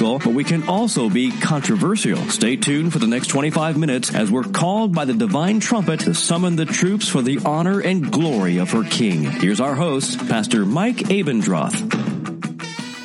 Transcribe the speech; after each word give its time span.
but 0.00 0.28
we 0.28 0.44
can 0.44 0.66
also 0.66 1.10
be 1.10 1.30
controversial. 1.30 2.16
Stay 2.30 2.56
tuned 2.56 2.90
for 2.90 2.98
the 2.98 3.06
next 3.06 3.26
25 3.26 3.76
minutes 3.76 4.14
as 4.14 4.30
we're 4.30 4.44
called 4.44 4.94
by 4.94 5.04
the 5.04 5.12
divine 5.12 5.60
trumpet 5.60 6.00
to 6.00 6.14
summon 6.14 6.56
the 6.56 6.64
troops 6.64 7.06
for 7.06 7.20
the 7.20 7.38
honor 7.44 7.80
and 7.80 8.10
glory 8.10 8.56
of 8.56 8.70
her 8.70 8.82
King. 8.82 9.24
Here's 9.24 9.60
our 9.60 9.74
host, 9.74 10.18
Pastor 10.26 10.64
Mike 10.64 10.96
Abendroth. 10.96 11.74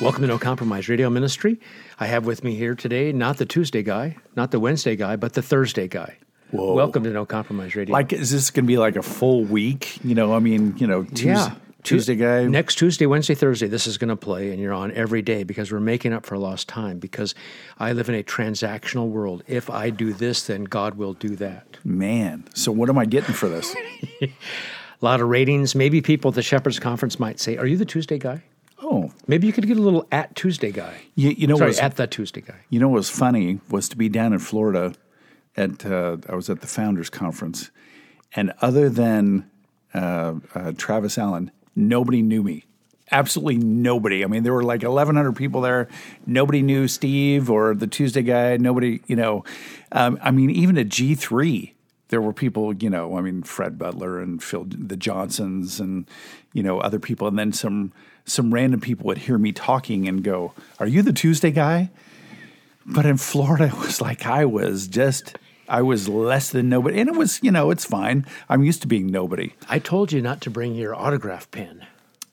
Welcome 0.00 0.22
to 0.22 0.28
No 0.28 0.38
Compromise 0.38 0.88
Radio 0.88 1.10
Ministry. 1.10 1.60
I 2.00 2.06
have 2.06 2.24
with 2.24 2.42
me 2.42 2.54
here 2.54 2.74
today 2.74 3.12
not 3.12 3.36
the 3.36 3.44
Tuesday 3.46 3.82
guy, 3.82 4.16
not 4.34 4.50
the 4.50 4.58
Wednesday 4.60 4.96
guy, 4.96 5.16
but 5.16 5.34
the 5.34 5.42
Thursday 5.42 5.88
guy. 5.88 6.16
Whoa. 6.50 6.72
Welcome 6.72 7.04
to 7.04 7.10
No 7.10 7.26
Compromise 7.26 7.74
Radio. 7.76 7.92
Like, 7.92 8.14
is 8.14 8.30
this 8.30 8.50
going 8.50 8.64
to 8.64 8.68
be 8.68 8.78
like 8.78 8.96
a 8.96 9.02
full 9.02 9.44
week? 9.44 10.02
You 10.02 10.14
know, 10.14 10.34
I 10.34 10.38
mean, 10.38 10.76
you 10.78 10.86
know, 10.86 11.02
Tuesday, 11.02 11.26
Yeah. 11.28 11.54
Tuesday 11.86 12.16
guy. 12.16 12.44
Next 12.46 12.76
Tuesday, 12.76 13.06
Wednesday, 13.06 13.34
Thursday, 13.34 13.66
this 13.68 13.86
is 13.86 13.96
going 13.98 14.08
to 14.08 14.16
play, 14.16 14.50
and 14.50 14.60
you're 14.60 14.72
on 14.74 14.92
every 14.92 15.22
day 15.22 15.44
because 15.44 15.70
we're 15.72 15.80
making 15.80 16.12
up 16.12 16.26
for 16.26 16.36
lost 16.36 16.68
time. 16.68 16.98
Because 16.98 17.34
I 17.78 17.92
live 17.92 18.08
in 18.08 18.14
a 18.14 18.22
transactional 18.22 19.08
world. 19.08 19.42
If 19.46 19.70
I 19.70 19.90
do 19.90 20.12
this, 20.12 20.46
then 20.46 20.64
God 20.64 20.94
will 20.96 21.14
do 21.14 21.36
that. 21.36 21.78
Man, 21.84 22.44
so 22.54 22.72
what 22.72 22.88
am 22.88 22.98
I 22.98 23.04
getting 23.06 23.34
for 23.34 23.48
this? 23.48 23.74
A 24.20 25.04
lot 25.04 25.20
of 25.20 25.28
ratings. 25.28 25.74
Maybe 25.74 26.00
people 26.00 26.30
at 26.30 26.34
the 26.34 26.42
Shepherds 26.42 26.78
Conference 26.78 27.20
might 27.20 27.38
say, 27.38 27.56
"Are 27.58 27.66
you 27.66 27.76
the 27.76 27.84
Tuesday 27.84 28.18
guy?" 28.18 28.42
Oh, 28.82 29.12
Maybe 29.26 29.46
you 29.46 29.52
could 29.52 29.66
get 29.66 29.78
a 29.78 29.82
little 29.82 30.06
at 30.12 30.36
Tuesday 30.36 30.70
guy. 30.70 31.00
you, 31.14 31.30
you 31.30 31.46
know, 31.46 31.56
Sorry, 31.56 31.70
what's, 31.70 31.80
at 31.80 31.96
the 31.96 32.06
Tuesday 32.06 32.40
guy. 32.42 32.56
you 32.70 32.78
know 32.78 32.88
what 32.88 32.96
was 32.96 33.10
funny 33.10 33.58
was 33.70 33.88
to 33.88 33.96
be 33.96 34.08
down 34.08 34.32
in 34.32 34.38
Florida. 34.38 34.94
At 35.56 35.84
uh, 35.86 36.18
I 36.28 36.34
was 36.34 36.50
at 36.50 36.60
the 36.60 36.66
Founders 36.66 37.08
Conference, 37.10 37.70
and 38.34 38.52
other 38.60 38.88
than 38.90 39.50
uh, 39.94 40.34
uh, 40.54 40.72
Travis 40.76 41.16
Allen, 41.18 41.50
nobody 41.76 42.22
knew 42.22 42.42
me. 42.42 42.64
Absolutely 43.12 43.58
nobody. 43.58 44.24
I 44.24 44.26
mean, 44.26 44.42
there 44.42 44.52
were 44.52 44.64
like 44.64 44.82
1,100 44.82 45.36
people 45.36 45.60
there. 45.60 45.86
Nobody 46.26 46.60
knew 46.60 46.88
Steve 46.88 47.48
or 47.48 47.74
the 47.74 47.86
Tuesday 47.86 48.22
guy. 48.22 48.56
Nobody, 48.56 49.00
you 49.06 49.14
know. 49.14 49.44
Um, 49.92 50.18
I 50.20 50.32
mean, 50.32 50.50
even 50.50 50.76
at 50.76 50.88
G3, 50.88 51.72
there 52.08 52.20
were 52.20 52.32
people, 52.32 52.74
you 52.74 52.90
know, 52.90 53.16
I 53.16 53.20
mean, 53.20 53.42
Fred 53.42 53.78
Butler 53.78 54.20
and 54.20 54.42
Phil, 54.42 54.66
the 54.68 54.96
Johnsons 54.96 55.78
and, 55.78 56.08
you 56.52 56.64
know, 56.64 56.80
other 56.80 56.98
people. 56.98 57.28
And 57.28 57.38
then 57.38 57.52
some, 57.52 57.92
some 58.24 58.52
random 58.52 58.80
people 58.80 59.06
would 59.06 59.18
hear 59.18 59.38
me 59.38 59.52
talking 59.52 60.08
and 60.08 60.24
go, 60.24 60.52
Are 60.80 60.86
you 60.86 61.02
the 61.02 61.12
Tuesday 61.12 61.52
guy? 61.52 61.90
But 62.84 63.06
in 63.06 63.18
Florida, 63.18 63.66
it 63.72 63.78
was 63.78 64.00
like 64.00 64.26
I 64.26 64.44
was 64.44 64.88
just, 64.88 65.36
I 65.68 65.82
was 65.82 66.08
less 66.08 66.50
than 66.50 66.68
nobody. 66.68 67.00
And 67.00 67.08
it 67.08 67.16
was, 67.16 67.40
you 67.42 67.50
know, 67.50 67.70
it's 67.70 67.84
fine. 67.84 68.26
I'm 68.48 68.62
used 68.64 68.82
to 68.82 68.88
being 68.88 69.06
nobody. 69.08 69.54
I 69.68 69.78
told 69.78 70.12
you 70.12 70.20
not 70.22 70.40
to 70.42 70.50
bring 70.50 70.74
your 70.74 70.94
autograph 70.94 71.50
pen. 71.50 71.86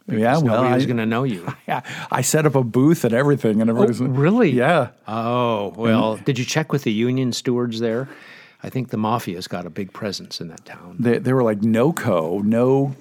Yeah, 0.08 0.38
well, 0.38 0.64
Nobody 0.64 0.76
was 0.76 0.86
going 0.86 0.98
to 0.98 1.06
know 1.06 1.24
you. 1.24 1.48
yeah, 1.68 1.82
I 2.12 2.22
set 2.22 2.46
up 2.46 2.56
a 2.56 2.64
booth 2.64 3.06
and 3.06 3.14
everything, 3.14 3.62
and 3.62 3.70
everybody's 3.70 4.02
oh, 4.02 4.06
really? 4.06 4.52
yeah. 4.52 4.90
Oh, 5.08 5.74
well, 5.78 6.18
did 6.18 6.38
you 6.38 6.44
check 6.44 6.74
with 6.74 6.84
the 6.84 6.92
union 6.92 7.32
stewards 7.32 7.80
there? 7.80 8.10
I 8.62 8.70
think 8.70 8.90
the 8.90 8.98
mafia's 8.98 9.48
got 9.48 9.66
a 9.66 9.70
big 9.70 9.94
presence 9.94 10.42
in 10.42 10.48
that 10.50 10.66
town. 10.66 10.98
They, 11.00 11.20
they 11.20 11.34
were 11.34 11.44
like, 11.44 11.62
no 11.62 11.94
co, 11.94 12.40
no 12.40 12.96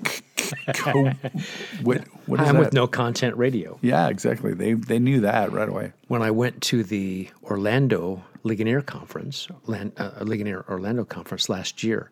co. 0.74 1.12
What, 1.82 2.04
what 2.26 2.40
is 2.40 2.48
I'm 2.48 2.54
that? 2.54 2.60
with 2.60 2.72
No 2.72 2.86
Content 2.86 3.36
Radio. 3.36 3.78
Yeah, 3.80 4.08
exactly. 4.08 4.54
They 4.54 4.74
they 4.74 4.98
knew 4.98 5.20
that 5.20 5.52
right 5.52 5.68
away. 5.68 5.92
When 6.08 6.22
I 6.22 6.30
went 6.30 6.62
to 6.62 6.82
the 6.84 7.30
Orlando 7.44 8.22
Ligonier 8.44 8.82
Conference, 8.82 9.48
Lan- 9.66 9.92
uh, 9.96 10.10
Ligonier 10.22 10.64
Orlando 10.68 11.04
Conference 11.04 11.48
last 11.48 11.82
year, 11.82 12.10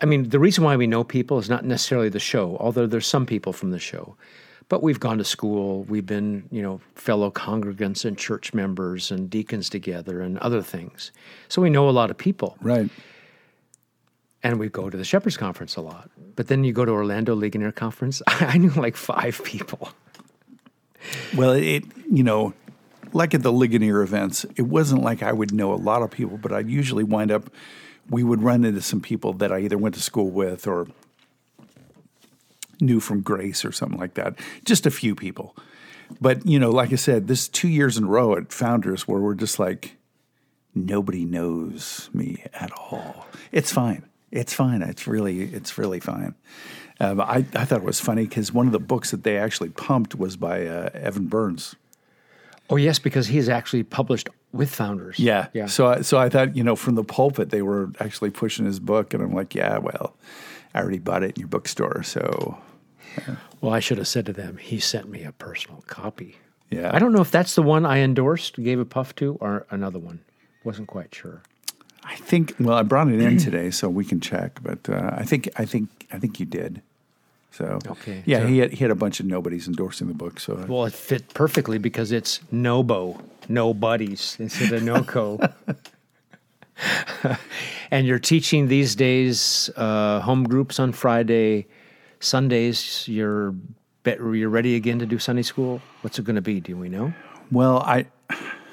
I 0.00 0.06
mean, 0.06 0.28
the 0.28 0.38
reason 0.38 0.64
why 0.64 0.76
we 0.76 0.86
know 0.86 1.04
people 1.04 1.38
is 1.38 1.48
not 1.48 1.64
necessarily 1.64 2.08
the 2.08 2.18
show, 2.18 2.56
although 2.60 2.86
there's 2.86 3.06
some 3.06 3.26
people 3.26 3.52
from 3.52 3.70
the 3.70 3.78
show. 3.78 4.16
But 4.68 4.82
we've 4.82 5.00
gone 5.00 5.18
to 5.18 5.24
school, 5.24 5.84
we've 5.84 6.06
been, 6.06 6.48
you 6.50 6.62
know, 6.62 6.80
fellow 6.94 7.30
congregants 7.30 8.04
and 8.04 8.18
church 8.18 8.52
members 8.54 9.10
and 9.10 9.30
deacons 9.30 9.68
together 9.68 10.20
and 10.20 10.38
other 10.38 10.62
things. 10.62 11.12
So 11.48 11.62
we 11.62 11.70
know 11.70 11.88
a 11.88 11.92
lot 11.92 12.10
of 12.10 12.18
people. 12.18 12.56
Right. 12.60 12.90
and 14.42 14.58
we 14.58 14.68
go 14.68 14.90
to 14.90 14.96
the 14.96 15.04
Shepherds 15.04 15.36
Conference 15.36 15.76
a 15.76 15.80
lot. 15.80 16.10
But 16.36 16.48
then 16.48 16.64
you 16.64 16.72
go 16.72 16.84
to 16.84 16.92
Orlando 16.92 17.34
Legionnaire 17.34 17.72
Conference. 17.72 18.20
I 18.26 18.58
knew 18.58 18.70
like 18.70 18.96
five 18.96 19.42
people. 19.44 19.90
Well, 21.34 21.52
it 21.52 21.84
you 22.10 22.22
know, 22.22 22.52
like 23.14 23.32
at 23.32 23.42
the 23.42 23.52
Ligonier 23.52 24.02
events, 24.02 24.44
it 24.56 24.62
wasn't 24.62 25.02
like 25.02 25.22
I 25.22 25.32
would 25.32 25.52
know 25.52 25.72
a 25.72 25.76
lot 25.76 26.02
of 26.02 26.10
people, 26.10 26.36
but 26.36 26.52
I'd 26.52 26.68
usually 26.68 27.04
wind 27.04 27.30
up. 27.30 27.48
We 28.10 28.22
would 28.22 28.42
run 28.42 28.64
into 28.64 28.82
some 28.82 29.00
people 29.00 29.32
that 29.34 29.52
I 29.52 29.60
either 29.60 29.78
went 29.78 29.94
to 29.94 30.02
school 30.02 30.28
with 30.30 30.66
or 30.66 30.88
knew 32.80 33.00
from 33.00 33.22
Grace 33.22 33.64
or 33.64 33.72
something 33.72 33.98
like 33.98 34.14
that. 34.14 34.38
Just 34.64 34.84
a 34.84 34.90
few 34.90 35.14
people. 35.14 35.56
But, 36.20 36.44
you 36.44 36.58
know, 36.58 36.70
like 36.70 36.92
I 36.92 36.96
said, 36.96 37.28
this 37.28 37.48
two 37.48 37.68
years 37.68 37.96
in 37.96 38.04
a 38.04 38.08
row 38.08 38.36
at 38.36 38.52
Founders 38.52 39.08
where 39.08 39.20
we're 39.20 39.34
just 39.34 39.58
like, 39.58 39.96
nobody 40.74 41.24
knows 41.24 42.10
me 42.12 42.44
at 42.52 42.72
all. 42.72 43.26
It's 43.52 43.72
fine. 43.72 44.04
It's 44.30 44.52
fine. 44.52 44.82
It's 44.82 45.06
really, 45.06 45.42
it's 45.42 45.78
really 45.78 46.00
fine. 46.00 46.34
Um, 47.00 47.20
I, 47.20 47.46
I 47.54 47.64
thought 47.64 47.78
it 47.78 47.84
was 47.84 48.00
funny 48.00 48.24
because 48.24 48.52
one 48.52 48.66
of 48.66 48.72
the 48.72 48.80
books 48.80 49.12
that 49.12 49.22
they 49.22 49.38
actually 49.38 49.70
pumped 49.70 50.16
was 50.16 50.36
by 50.36 50.66
uh, 50.66 50.90
Evan 50.94 51.26
Burns. 51.26 51.76
Oh 52.70 52.76
yes, 52.76 52.98
because 52.98 53.26
he 53.26 53.34
he's 53.34 53.48
actually 53.48 53.82
published 53.82 54.28
with 54.52 54.70
Founders. 54.74 55.18
Yeah. 55.18 55.48
yeah. 55.52 55.66
So, 55.66 55.86
I, 55.88 56.00
so 56.02 56.16
I 56.18 56.28
thought, 56.28 56.56
you 56.56 56.62
know, 56.62 56.76
from 56.76 56.94
the 56.94 57.04
pulpit, 57.04 57.50
they 57.50 57.60
were 57.60 57.90
actually 58.00 58.30
pushing 58.30 58.64
his 58.64 58.80
book. 58.80 59.12
And 59.12 59.22
I'm 59.22 59.34
like, 59.34 59.54
yeah, 59.54 59.78
well, 59.78 60.16
I 60.74 60.80
already 60.80 61.00
bought 61.00 61.22
it 61.22 61.36
in 61.36 61.40
your 61.40 61.48
bookstore. 61.48 62.02
So, 62.04 62.56
well, 63.60 63.74
I 63.74 63.80
should 63.80 63.98
have 63.98 64.08
said 64.08 64.26
to 64.26 64.32
them, 64.32 64.56
he 64.56 64.78
sent 64.78 65.08
me 65.08 65.24
a 65.24 65.32
personal 65.32 65.82
copy. 65.88 66.36
yeah. 66.70 66.90
I 66.94 66.98
don't 66.98 67.12
know 67.12 67.20
if 67.20 67.30
that's 67.30 67.54
the 67.54 67.62
one 67.62 67.84
I 67.84 67.98
endorsed, 67.98 68.56
gave 68.56 68.78
a 68.78 68.84
puff 68.84 69.14
to, 69.16 69.36
or 69.40 69.66
another 69.70 69.98
one. 69.98 70.20
Wasn't 70.62 70.88
quite 70.88 71.14
sure. 71.14 71.42
I 72.04 72.16
think. 72.16 72.54
Well, 72.60 72.76
I 72.76 72.82
brought 72.82 73.08
it 73.08 73.20
in 73.20 73.38
today, 73.38 73.70
so 73.70 73.88
we 73.88 74.04
can 74.04 74.20
check. 74.20 74.60
But 74.62 74.88
uh, 74.88 75.10
I 75.12 75.24
think, 75.24 75.48
I 75.56 75.64
think, 75.64 76.06
I 76.12 76.18
think 76.18 76.38
you 76.38 76.46
did. 76.46 76.80
So 77.56 77.78
Okay. 77.86 78.22
yeah, 78.26 78.40
So- 78.40 78.46
he 78.48 78.58
had 78.58 78.72
he 78.72 78.78
had 78.84 78.90
a 78.90 78.94
bunch 78.96 79.20
of 79.20 79.26
nobodies 79.26 79.68
endorsing 79.68 80.08
the 80.08 80.14
book. 80.14 80.40
So 80.40 80.64
Well, 80.68 80.86
it 80.86 80.92
fit 80.92 81.32
perfectly 81.34 81.78
because 81.78 82.10
it's 82.12 82.40
Nobo, 82.50 83.20
no 83.48 83.72
buddies 83.72 84.36
instead 84.40 84.72
of 84.72 84.82
NoCo. 84.82 85.38
and 87.90 88.06
you're 88.06 88.18
teaching 88.18 88.68
these 88.68 88.94
days 88.96 89.70
uh, 89.76 90.20
home 90.20 90.44
groups 90.44 90.78
on 90.80 90.92
Friday, 90.92 91.66
Sundays. 92.20 93.06
You're 93.08 93.54
you're 94.04 94.50
ready 94.50 94.74
again 94.76 94.98
to 94.98 95.06
do 95.06 95.18
Sunday 95.18 95.42
school. 95.42 95.80
What's 96.02 96.18
it 96.18 96.24
going 96.24 96.36
to 96.36 96.42
be? 96.42 96.60
Do 96.60 96.76
we 96.76 96.88
know? 96.88 97.12
well, 97.50 97.78
I 97.80 98.06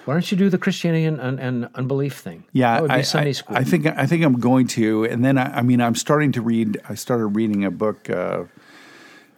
Why 0.06 0.16
don't 0.16 0.32
you 0.32 0.38
do 0.38 0.50
the 0.50 0.58
Christianity 0.58 1.06
and, 1.06 1.20
and, 1.22 1.40
and 1.40 1.70
unbelief 1.76 2.18
thing? 2.18 2.44
yeah, 2.54 2.74
that 2.74 2.82
would 2.82 2.88
be 2.90 2.96
I, 2.96 3.02
Sunday 3.04 3.30
I, 3.30 3.34
school. 3.34 3.58
I 3.58 3.64
think 3.64 3.86
I 3.86 4.06
think 4.08 4.24
I'm 4.26 4.40
going 4.40 4.68
to, 4.70 5.04
and 5.06 5.24
then 5.24 5.38
I, 5.38 5.60
I 5.60 5.62
mean 5.62 5.80
I'm 5.82 5.96
starting 5.96 6.32
to 6.34 6.42
read. 6.42 6.82
I 6.90 6.96
started 6.96 7.28
reading 7.28 7.64
a 7.64 7.72
book. 7.72 8.10
Uh, 8.10 8.46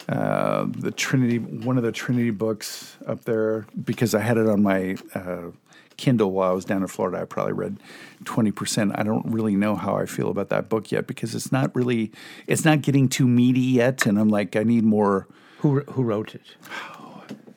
uh, 0.10 0.66
the 0.68 0.92
Trinity, 0.92 1.40
one 1.40 1.78
of 1.78 1.84
the 1.84 1.92
Trinity 1.92 2.32
books 2.32 2.98
up 3.08 3.24
there, 3.26 3.66
because 3.84 4.14
I 4.14 4.20
had 4.20 4.38
it 4.38 4.48
on 4.48 4.62
my 4.62 4.98
uh, 5.16 5.52
Kindle 5.98 6.32
while 6.32 6.52
I 6.52 6.54
was 6.54 6.66
down 6.66 6.82
in 6.82 6.88
Florida. 6.88 7.22
I 7.22 7.26
probably 7.26 7.54
read 7.54 7.78
twenty 8.26 8.52
percent. 8.52 8.92
I 8.96 9.04
don't 9.04 9.26
really 9.26 9.56
know 9.56 9.76
how 9.76 9.96
I 9.96 10.06
feel 10.06 10.30
about 10.30 10.50
that 10.50 10.68
book 10.70 10.92
yet 10.92 11.08
because 11.08 11.36
it's 11.36 11.52
not 11.52 11.74
really, 11.76 12.12
it's 12.48 12.66
not 12.66 12.82
getting 12.82 13.08
too 13.08 13.28
meaty 13.28 13.62
yet, 13.62 14.06
and 14.06 14.20
I'm 14.20 14.30
like, 14.30 14.56
I 14.56 14.64
need 14.64 14.84
more. 14.84 15.28
who 15.60 15.82
who 15.82 16.04
wrote 16.04 16.36
it? 16.36 16.42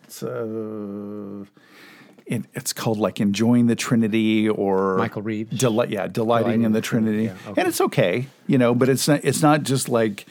It's, 0.05 0.23
uh, 0.23 1.45
it, 2.27 2.45
it's 2.55 2.73
called 2.73 2.97
like 2.99 3.21
enjoying 3.21 3.67
the 3.67 3.75
Trinity 3.75 4.49
or 4.49 4.97
Michael 4.99 5.23
Reeves? 5.23 5.59
Deli- 5.59 5.93
yeah, 5.93 6.07
delighting 6.07 6.63
in 6.63 6.73
the 6.73 6.81
Trinity, 6.81 7.25
yeah, 7.25 7.35
okay. 7.49 7.61
and 7.61 7.69
it's 7.69 7.81
okay, 7.81 8.29
you 8.47 8.57
know. 8.57 8.73
But 8.75 8.89
it's 8.89 9.09
not. 9.09 9.25
It's 9.25 9.43
not 9.43 9.65
just 9.65 9.89
like. 9.89 10.27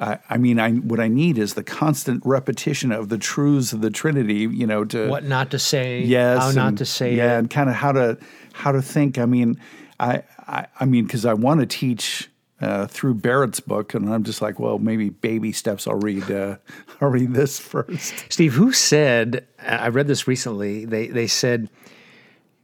I 0.00 0.18
I 0.28 0.36
mean, 0.38 0.58
I 0.58 0.72
what 0.72 1.00
I 1.00 1.08
need 1.08 1.38
is 1.38 1.54
the 1.54 1.62
constant 1.64 2.22
repetition 2.24 2.92
of 2.92 3.08
the 3.08 3.18
truths 3.18 3.72
of 3.72 3.80
the 3.80 3.90
Trinity. 3.90 4.48
You 4.50 4.66
know, 4.66 4.84
to 4.86 5.08
What 5.08 5.24
not 5.24 5.50
to 5.52 5.58
say? 5.58 6.02
yes, 6.02 6.42
How 6.42 6.50
not 6.50 6.76
to 6.78 6.84
say 6.84 7.14
yeah, 7.14 7.36
it? 7.36 7.38
and 7.38 7.50
kind 7.50 7.68
of 7.70 7.76
how 7.76 7.92
to 7.92 8.18
how 8.52 8.72
to 8.72 8.82
think. 8.82 9.18
I 9.18 9.26
mean, 9.26 9.58
I 9.98 10.22
I, 10.46 10.66
I 10.80 10.84
mean, 10.84 11.04
because 11.06 11.24
I 11.24 11.34
want 11.34 11.60
to 11.60 11.66
teach 11.66 12.30
uh, 12.60 12.86
through 12.86 13.14
Barrett's 13.14 13.60
book, 13.60 13.92
and 13.94 14.12
I'm 14.12 14.24
just 14.24 14.40
like, 14.40 14.58
well, 14.58 14.78
maybe 14.78 15.10
baby 15.10 15.52
steps. 15.52 15.86
I'll 15.86 15.98
read. 15.98 16.30
Uh, 16.30 16.56
I'll 17.00 17.08
read 17.08 17.34
this 17.34 17.58
first. 17.58 18.14
Steve, 18.30 18.54
who 18.54 18.72
said? 18.72 19.46
I 19.60 19.88
read 19.88 20.06
this 20.06 20.26
recently. 20.28 20.84
They 20.84 21.08
they 21.08 21.26
said 21.26 21.68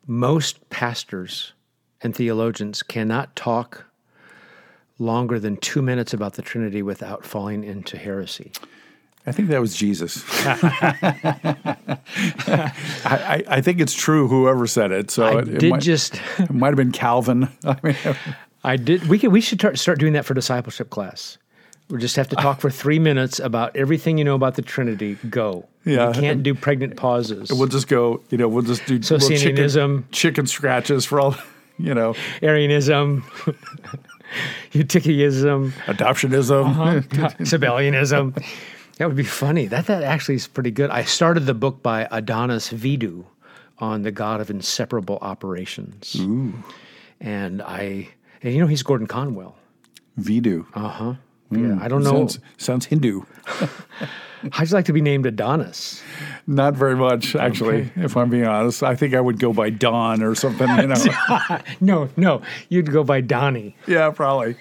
most 0.07 0.69
pastors 0.71 1.53
and 2.01 2.15
theologians 2.15 2.83
cannot 2.83 3.37
talk 3.37 3.87
longer 5.03 5.39
than 5.39 5.57
two 5.57 5.83
minutes 5.83 6.15
about 6.15 6.35
the 6.35 6.43
Trinity 6.43 6.83
without 6.83 7.25
falling 7.25 7.65
into 7.65 7.99
heresy. 7.99 8.53
I 9.27 9.33
think 9.33 9.49
that 9.51 9.61
was 9.61 9.77
Jesus. 9.77 10.25
I, 10.47 11.87
I, 13.05 13.45
I, 13.47 13.61
think 13.61 13.81
it's 13.81 13.95
true. 13.95 14.27
Whoever 14.27 14.67
said 14.67 14.91
it, 14.91 15.13
so 15.13 15.25
I 15.25 15.39
it, 15.43 15.49
it 15.49 15.59
did 15.61 15.71
might, 15.71 15.83
just. 15.83 16.15
it 16.39 16.51
might 16.51 16.69
have 16.69 16.77
been 16.77 16.91
Calvin. 16.91 17.49
I 17.65 17.77
mean, 17.85 17.97
I 18.65 18.77
did. 18.77 19.07
We 19.07 19.21
could. 19.21 19.31
We 19.31 19.41
should 19.41 19.61
tar- 19.61 19.77
start 19.77 20.01
doing 20.01 20.15
that 20.15 20.25
for 20.25 20.35
discipleship 20.35 20.91
class. 20.91 21.39
We 21.89 22.01
just 22.01 22.17
have 22.17 22.29
to 22.31 22.37
talk 22.37 22.61
for 22.61 22.71
three 22.71 22.99
minutes 22.99 23.39
about 23.39 23.77
everything 23.77 24.19
you 24.19 24.25
know 24.25 24.35
about 24.35 24.57
the 24.57 24.63
Trinity. 24.63 25.19
Go. 25.29 25.69
Yeah. 25.85 26.09
You 26.09 26.15
can't 26.15 26.43
do 26.43 26.55
pregnant 26.55 26.97
pauses. 26.97 27.53
we'll 27.53 27.69
just 27.69 27.87
go. 27.87 28.23
You 28.31 28.39
know, 28.39 28.49
we'll 28.49 28.63
just 28.63 28.87
do 28.87 28.95
little 28.95 29.21
Socinianism. 29.21 29.99
chicken, 29.99 30.09
chicken 30.11 30.47
scratches 30.47 31.05
for 31.05 31.21
all. 31.21 31.37
You 31.79 31.95
know, 31.95 32.15
Arianism, 32.43 33.25
Eutychianism, 34.73 35.71
adoptionism. 35.87 36.75
Sabellianism. 37.41 38.35
That 38.99 39.07
would 39.09 39.17
be 39.17 39.25
funny. 39.25 39.67
That 39.67 39.87
that 39.87 40.03
actually 40.03 40.37
is 40.37 40.47
pretty 40.47 40.71
good. 40.71 40.91
I 40.91 41.05
started 41.05 41.47
the 41.47 41.55
book 41.55 41.83
by 41.83 42.07
Adonis 42.11 42.71
Vidu 42.73 43.25
on 43.79 44.03
the 44.03 44.13
God 44.13 44.41
of 44.41 44.51
inseparable 44.51 45.19
operations. 45.23 46.15
Ooh, 46.21 46.53
And 47.21 47.63
I, 47.63 48.09
and 48.43 48.55
you 48.55 48.61
know, 48.61 48.67
he's 48.67 48.83
Gordon 48.83 49.07
Conwell. 49.07 49.57
Vidu. 50.21 50.67
Uh 50.75 50.89
huh. 50.89 51.15
Yeah, 51.55 51.79
I 51.81 51.89
don't 51.89 52.03
know. 52.03 52.11
Sounds, 52.11 52.39
sounds 52.57 52.87
Hindu. 52.87 53.23
How'd 54.51 54.69
you 54.69 54.75
like 54.75 54.87
to 54.87 54.93
be 54.93 55.01
named 55.01 55.25
Adonis? 55.25 56.03
Not 56.49 56.75
very 56.75 56.97
much, 56.97 57.37
actually. 57.37 57.93
If 57.95 58.17
I'm 58.17 58.29
being 58.29 58.47
honest, 58.47 58.83
I 58.83 58.97
think 58.97 59.15
I 59.15 59.21
would 59.21 59.39
go 59.39 59.53
by 59.53 59.71
Don 59.71 60.23
or 60.23 60.35
something. 60.35 60.69
You 60.69 60.89
know. 60.89 61.61
no, 61.81 62.09
no, 62.17 62.43
you'd 62.69 62.91
go 62.91 63.05
by 63.05 63.21
Donnie. 63.21 63.77
yeah, 63.87 64.11
probably. 64.11 64.57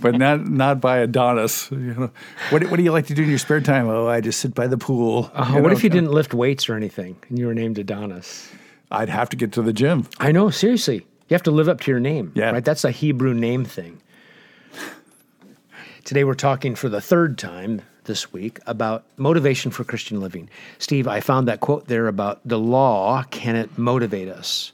But 0.00 0.14
not 0.16 0.46
not 0.46 0.80
by 0.80 0.98
Adonis. 0.98 1.68
You 1.72 1.78
know, 1.78 2.10
what 2.50 2.70
what 2.70 2.76
do 2.76 2.82
you 2.84 2.92
like 2.92 3.06
to 3.08 3.14
do 3.14 3.24
in 3.24 3.28
your 3.28 3.38
spare 3.38 3.60
time? 3.60 3.88
Oh, 3.88 4.06
I 4.06 4.20
just 4.20 4.40
sit 4.40 4.54
by 4.54 4.68
the 4.68 4.78
pool. 4.78 5.32
Uh, 5.34 5.52
what 5.54 5.64
know, 5.64 5.70
if 5.70 5.82
you 5.82 5.90
didn't 5.90 6.12
lift 6.12 6.32
weights 6.32 6.68
or 6.68 6.76
anything 6.76 7.16
and 7.28 7.38
you 7.38 7.48
were 7.48 7.54
named 7.54 7.78
Adonis? 7.78 8.52
I'd 8.92 9.08
have 9.08 9.28
to 9.30 9.36
get 9.36 9.52
to 9.54 9.62
the 9.62 9.72
gym. 9.72 10.06
I 10.20 10.30
know, 10.30 10.50
seriously. 10.50 11.06
You 11.28 11.34
have 11.34 11.42
to 11.44 11.50
live 11.50 11.68
up 11.68 11.80
to 11.80 11.90
your 11.90 12.00
name. 12.00 12.32
Yeah. 12.34 12.50
Right? 12.50 12.64
That's 12.64 12.84
a 12.84 12.90
Hebrew 12.90 13.34
name 13.34 13.64
thing. 13.64 14.00
Today 16.04 16.24
we're 16.24 16.34
talking 16.34 16.74
for 16.74 16.90
the 16.90 17.00
third 17.00 17.38
time 17.38 17.80
this 18.04 18.30
week 18.30 18.60
about 18.66 19.06
motivation 19.16 19.70
for 19.70 19.84
Christian 19.84 20.20
living. 20.20 20.50
Steve, 20.78 21.08
I 21.08 21.20
found 21.20 21.48
that 21.48 21.60
quote 21.60 21.86
there 21.86 22.08
about 22.08 22.46
the 22.46 22.58
law, 22.58 23.22
can 23.30 23.56
it 23.56 23.78
motivate 23.78 24.28
us? 24.28 24.72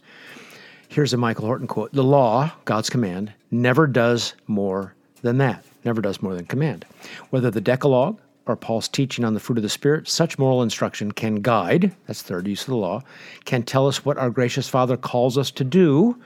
Here's 0.89 1.13
a 1.13 1.17
Michael 1.17 1.47
Horton 1.47 1.69
quote 1.69 1.93
The 1.93 2.03
law, 2.03 2.51
God's 2.65 2.91
command, 2.91 3.33
never 3.53 3.87
does 3.87 4.35
more 4.49 4.93
than 5.23 5.39
that, 5.39 5.65
never 5.85 6.01
does 6.01 6.21
more 6.21 6.35
than 6.35 6.47
command. 6.47 6.85
Whether 7.31 7.53
the 7.53 7.61
Decalogue 7.61 8.19
or 8.47 8.57
Paul's 8.57 8.89
teaching 8.89 9.25
on 9.25 9.35
the 9.35 9.41
fruit 9.41 9.59
of 9.59 9.63
the 9.63 9.69
Spirit, 9.69 10.09
such 10.09 10.37
moral 10.37 10.65
instruction 10.65 11.13
can 11.13 11.37
guide, 11.37 11.95
that's 12.09 12.23
third 12.23 12.49
use 12.49 12.63
of 12.63 12.71
the 12.71 12.75
law, 12.75 13.05
can 13.45 13.63
tell 13.63 13.87
us 13.87 14.05
what 14.05 14.19
our 14.19 14.31
gracious 14.31 14.69
Father 14.69 14.97
calls 14.97 15.39
us 15.39 15.53
to 15.53 15.63
do, 15.63 16.21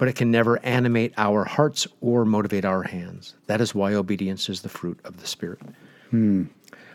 but 0.00 0.08
it 0.08 0.16
can 0.16 0.30
never 0.30 0.58
animate 0.64 1.12
our 1.18 1.44
hearts 1.44 1.86
or 2.00 2.24
motivate 2.24 2.64
our 2.64 2.82
hands. 2.82 3.34
That 3.48 3.60
is 3.60 3.74
why 3.74 3.92
obedience 3.92 4.48
is 4.48 4.62
the 4.62 4.70
fruit 4.70 4.98
of 5.04 5.20
the 5.20 5.26
Spirit. 5.26 5.60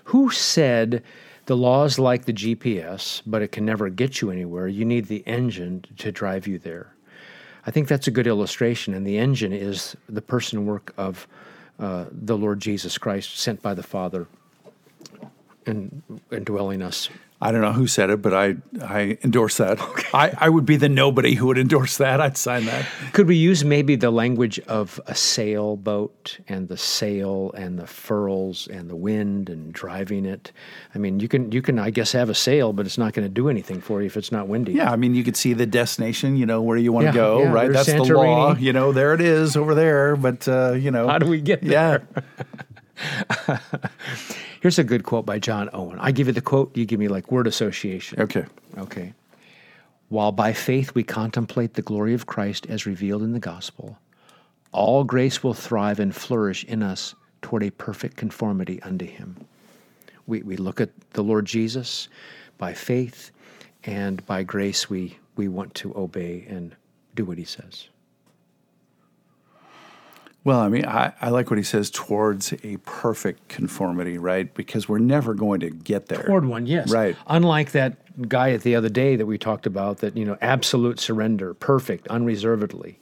Who 0.05 0.31
said 0.31 1.03
the 1.45 1.55
law 1.55 1.83
is 1.83 1.99
like 1.99 2.25
the 2.25 2.33
GPS, 2.33 3.21
but 3.27 3.43
it 3.43 3.51
can 3.51 3.63
never 3.63 3.89
get 3.89 4.21
you 4.21 4.31
anywhere? 4.31 4.67
You 4.67 4.85
need 4.85 5.05
the 5.05 5.21
engine 5.27 5.85
to 5.99 6.11
drive 6.11 6.47
you 6.47 6.57
there. 6.57 6.95
I 7.67 7.69
think 7.69 7.87
that's 7.87 8.07
a 8.07 8.11
good 8.11 8.25
illustration, 8.25 8.95
and 8.95 9.05
the 9.05 9.19
engine 9.19 9.53
is 9.53 9.95
the 10.09 10.23
person 10.23 10.65
work 10.65 10.91
of 10.97 11.27
uh, 11.79 12.05
the 12.11 12.35
Lord 12.35 12.59
Jesus 12.59 12.97
Christ, 12.97 13.37
sent 13.37 13.61
by 13.61 13.75
the 13.75 13.83
Father, 13.83 14.25
and 15.67 16.01
indwelling 16.31 16.81
us. 16.81 17.09
I 17.45 17.51
don't 17.51 17.61
know 17.61 17.73
who 17.73 17.85
said 17.87 18.09
it, 18.09 18.21
but 18.21 18.33
I 18.33 18.55
I 18.81 19.17
endorse 19.23 19.57
that. 19.57 19.77
I, 20.13 20.33
I 20.37 20.49
would 20.49 20.65
be 20.65 20.77
the 20.77 20.89
nobody 20.89 21.35
who 21.35 21.45
would 21.47 21.57
endorse 21.59 21.97
that. 21.97 22.19
I'd 22.19 22.37
sign 22.37 22.65
that. 22.65 22.85
Could 23.13 23.27
we 23.27 23.35
use 23.35 23.63
maybe 23.63 23.95
the 23.95 24.09
language 24.11 24.59
of 24.61 24.99
a 25.05 25.13
sailboat 25.13 26.39
and 26.47 26.67
the 26.67 26.77
sail 26.77 27.51
and 27.55 27.77
the 27.77 27.87
furls 27.87 28.67
and 28.67 28.89
the 28.89 28.95
wind 28.95 29.49
and 29.49 29.71
driving 29.73 30.25
it? 30.25 30.51
I 30.93 30.97
mean, 30.97 31.19
you 31.19 31.27
can 31.27 31.51
you 31.51 31.61
can 31.61 31.77
I 31.77 31.91
guess 31.91 32.11
have 32.13 32.29
a 32.29 32.35
sail, 32.35 32.73
but 32.73 32.85
it's 32.85 32.97
not 32.97 33.13
going 33.13 33.27
to 33.27 33.33
do 33.33 33.47
anything 33.49 33.79
for 33.81 34.01
you 34.01 34.07
if 34.07 34.17
it's 34.17 34.31
not 34.31 34.47
windy. 34.47 34.73
Yeah, 34.73 34.91
I 34.91 34.95
mean, 34.95 35.13
you 35.13 35.23
could 35.23 35.37
see 35.37 35.53
the 35.53 35.65
destination, 35.67 36.37
you 36.37 36.45
know, 36.45 36.61
where 36.61 36.77
you 36.77 36.91
want 36.91 37.03
to 37.03 37.09
Yeah, 37.09 37.13
go, 37.13 37.39
yeah, 37.43 37.51
right? 37.51 37.71
That's 37.71 37.85
the 37.87 38.03
law. 38.03 38.55
Santorini. 38.55 38.61
You 38.61 38.73
know, 38.73 38.91
there 38.91 39.13
it 39.13 39.21
is 39.21 39.55
over 39.55 39.75
there. 39.75 40.15
But, 40.15 40.47
uh, 40.47 40.73
you 40.73 40.91
know. 40.91 41.07
How 41.07 41.19
do 41.19 41.27
we 41.27 41.41
get 41.41 41.61
Yeah. 41.63 41.99
Here's 44.61 44.79
a 44.79 44.83
good 44.83 45.03
quote 45.03 45.25
by 45.25 45.39
John 45.39 45.69
Owen. 45.73 45.99
I 45.99 46.11
give 46.11 46.27
you 46.27 46.33
the 46.33 46.41
quote, 46.41 46.75
you 46.75 46.85
give 46.85 46.99
me 46.99 47.07
like 47.07 47.31
word 47.31 47.47
association. 47.47 48.21
Okay. 48.21 48.45
Okay. 48.77 49.13
While 50.09 50.31
by 50.31 50.53
faith 50.53 50.93
we 50.93 51.03
contemplate 51.03 51.73
the 51.73 51.81
glory 51.81 52.13
of 52.13 52.25
Christ 52.25 52.67
as 52.67 52.85
revealed 52.85 53.23
in 53.23 53.33
the 53.33 53.39
gospel, 53.39 53.97
all 54.71 55.03
grace 55.03 55.43
will 55.43 55.53
thrive 55.53 55.99
and 55.99 56.15
flourish 56.15 56.63
in 56.65 56.83
us 56.83 57.15
toward 57.41 57.63
a 57.63 57.71
perfect 57.71 58.17
conformity 58.17 58.81
unto 58.83 59.05
him. 59.05 59.37
We, 60.27 60.41
we 60.41 60.57
look 60.57 60.81
at 60.81 60.89
the 61.11 61.23
Lord 61.23 61.45
Jesus 61.45 62.09
by 62.57 62.73
faith, 62.73 63.31
and 63.83 64.25
by 64.25 64.43
grace 64.43 64.89
we, 64.89 65.17
we 65.35 65.47
want 65.47 65.73
to 65.75 65.95
obey 65.95 66.45
and 66.49 66.75
do 67.13 67.25
what 67.25 67.37
he 67.37 67.45
says. 67.45 67.87
Well, 70.45 70.59
I 70.59 70.69
mean, 70.69 70.85
I, 70.85 71.11
I 71.19 71.29
like 71.31 71.49
what 71.49 71.57
he 71.57 71.63
says 71.63 71.89
towards 71.89 72.53
a 72.63 72.77
perfect 72.85 73.49
conformity, 73.49 74.19
right? 74.19 74.53
Because 74.53 74.87
we're 74.87 74.99
never 74.99 75.33
going 75.33 75.59
to 75.61 75.71
get 75.71 76.05
there. 76.05 76.21
Toward 76.21 76.45
one, 76.45 76.67
yes. 76.67 76.91
Right. 76.91 77.17
Unlike 77.25 77.71
that 77.71 78.29
guy 78.29 78.51
at 78.51 78.61
the 78.61 78.75
other 78.75 78.87
day 78.87 79.15
that 79.15 79.25
we 79.25 79.39
talked 79.39 79.65
about, 79.65 79.97
that, 79.97 80.15
you 80.15 80.23
know, 80.23 80.37
absolute 80.41 80.99
surrender, 80.99 81.55
perfect, 81.55 82.07
unreservedly. 82.09 82.99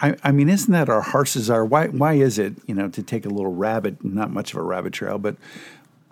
I, 0.00 0.14
I 0.22 0.30
mean, 0.30 0.48
isn't 0.48 0.72
that 0.72 0.88
our 0.88 1.00
heart's 1.00 1.32
desire? 1.32 1.64
Why, 1.64 1.88
why 1.88 2.14
is 2.14 2.38
it, 2.38 2.54
you 2.66 2.76
know, 2.76 2.88
to 2.90 3.02
take 3.02 3.26
a 3.26 3.28
little 3.28 3.52
rabbit, 3.52 4.04
not 4.04 4.30
much 4.30 4.52
of 4.52 4.60
a 4.60 4.62
rabbit 4.62 4.92
trail, 4.92 5.18
but 5.18 5.34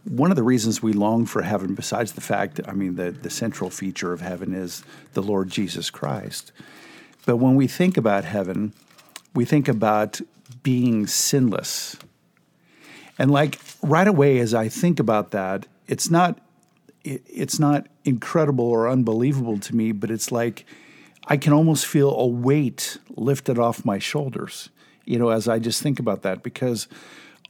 one 0.02 0.32
of 0.32 0.36
the 0.36 0.42
reasons 0.42 0.82
we 0.82 0.92
long 0.92 1.26
for 1.26 1.42
heaven, 1.42 1.76
besides 1.76 2.12
the 2.12 2.20
fact, 2.20 2.60
I 2.66 2.72
mean, 2.72 2.96
the, 2.96 3.12
the 3.12 3.30
central 3.30 3.70
feature 3.70 4.12
of 4.12 4.20
heaven 4.20 4.52
is 4.52 4.82
the 5.14 5.22
Lord 5.22 5.48
Jesus 5.48 5.90
Christ. 5.90 6.50
But 7.24 7.36
when 7.36 7.54
we 7.54 7.68
think 7.68 7.96
about 7.96 8.24
heaven, 8.24 8.72
we 9.32 9.44
think 9.44 9.68
about 9.68 10.20
being 10.66 11.06
sinless. 11.06 11.96
And 13.20 13.30
like 13.30 13.60
right 13.82 14.08
away, 14.08 14.40
as 14.40 14.52
I 14.52 14.68
think 14.68 14.98
about 14.98 15.30
that, 15.30 15.68
it's 15.86 16.10
not 16.10 16.40
it, 17.04 17.22
it's 17.24 17.60
not 17.60 17.86
incredible 18.04 18.64
or 18.64 18.88
unbelievable 18.88 19.60
to 19.60 19.76
me, 19.76 19.92
but 19.92 20.10
it's 20.10 20.32
like 20.32 20.66
I 21.28 21.36
can 21.36 21.52
almost 21.52 21.86
feel 21.86 22.10
a 22.10 22.26
weight 22.26 22.98
lifted 23.14 23.60
off 23.60 23.84
my 23.84 24.00
shoulders, 24.00 24.70
you 25.04 25.20
know, 25.20 25.28
as 25.28 25.46
I 25.46 25.60
just 25.60 25.80
think 25.84 26.00
about 26.00 26.22
that, 26.22 26.42
because 26.42 26.88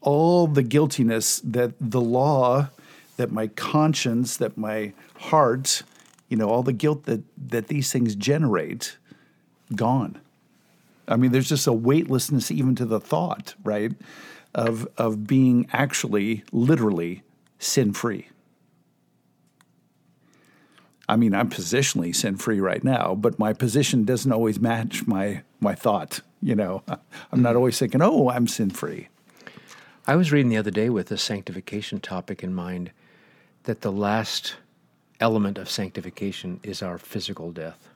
all 0.02 0.46
the 0.46 0.62
guiltiness 0.62 1.40
that 1.40 1.72
the 1.80 2.02
law, 2.02 2.68
that 3.16 3.32
my 3.32 3.46
conscience, 3.46 4.36
that 4.36 4.58
my 4.58 4.92
heart, 5.30 5.84
you 6.28 6.36
know, 6.36 6.50
all 6.50 6.62
the 6.62 6.74
guilt 6.74 7.04
that 7.04 7.22
that 7.48 7.68
these 7.68 7.90
things 7.90 8.14
generate, 8.14 8.98
gone. 9.74 10.20
I 11.08 11.16
mean, 11.16 11.32
there's 11.32 11.48
just 11.48 11.66
a 11.66 11.72
weightlessness 11.72 12.50
even 12.50 12.74
to 12.76 12.84
the 12.84 13.00
thought, 13.00 13.54
right, 13.62 13.92
of 14.54 14.88
of 14.96 15.26
being 15.26 15.68
actually, 15.72 16.44
literally, 16.52 17.22
sin 17.58 17.92
free. 17.92 18.28
I 21.08 21.16
mean, 21.16 21.34
I'm 21.34 21.48
positionally 21.48 22.14
sin 22.14 22.36
free 22.36 22.58
right 22.58 22.82
now, 22.82 23.14
but 23.14 23.38
my 23.38 23.52
position 23.52 24.04
doesn't 24.04 24.32
always 24.32 24.58
match 24.58 25.06
my 25.06 25.42
my 25.60 25.74
thought. 25.74 26.20
You 26.42 26.54
know, 26.54 26.82
I'm 27.32 27.42
not 27.42 27.54
mm. 27.54 27.56
always 27.56 27.78
thinking, 27.78 28.02
"Oh, 28.02 28.30
I'm 28.30 28.46
sin 28.48 28.70
free." 28.70 29.08
I 30.06 30.16
was 30.16 30.30
reading 30.30 30.50
the 30.50 30.56
other 30.56 30.70
day 30.70 30.88
with 30.88 31.08
the 31.08 31.18
sanctification 31.18 32.00
topic 32.00 32.42
in 32.42 32.54
mind 32.54 32.92
that 33.64 33.80
the 33.80 33.90
last 33.90 34.56
element 35.18 35.58
of 35.58 35.68
sanctification 35.68 36.60
is 36.62 36.82
our 36.82 36.98
physical 36.98 37.50
death 37.50 37.88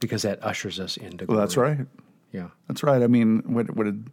because 0.00 0.22
that 0.22 0.42
ushers 0.42 0.80
us 0.80 0.96
into 0.96 1.26
glory. 1.26 1.36
Well, 1.36 1.46
that's 1.46 1.56
right. 1.56 1.86
Yeah. 2.32 2.48
That's 2.68 2.82
right. 2.82 3.02
I 3.02 3.06
mean, 3.06 3.42
what 3.46 3.76
what 3.76 3.84
did 3.84 4.10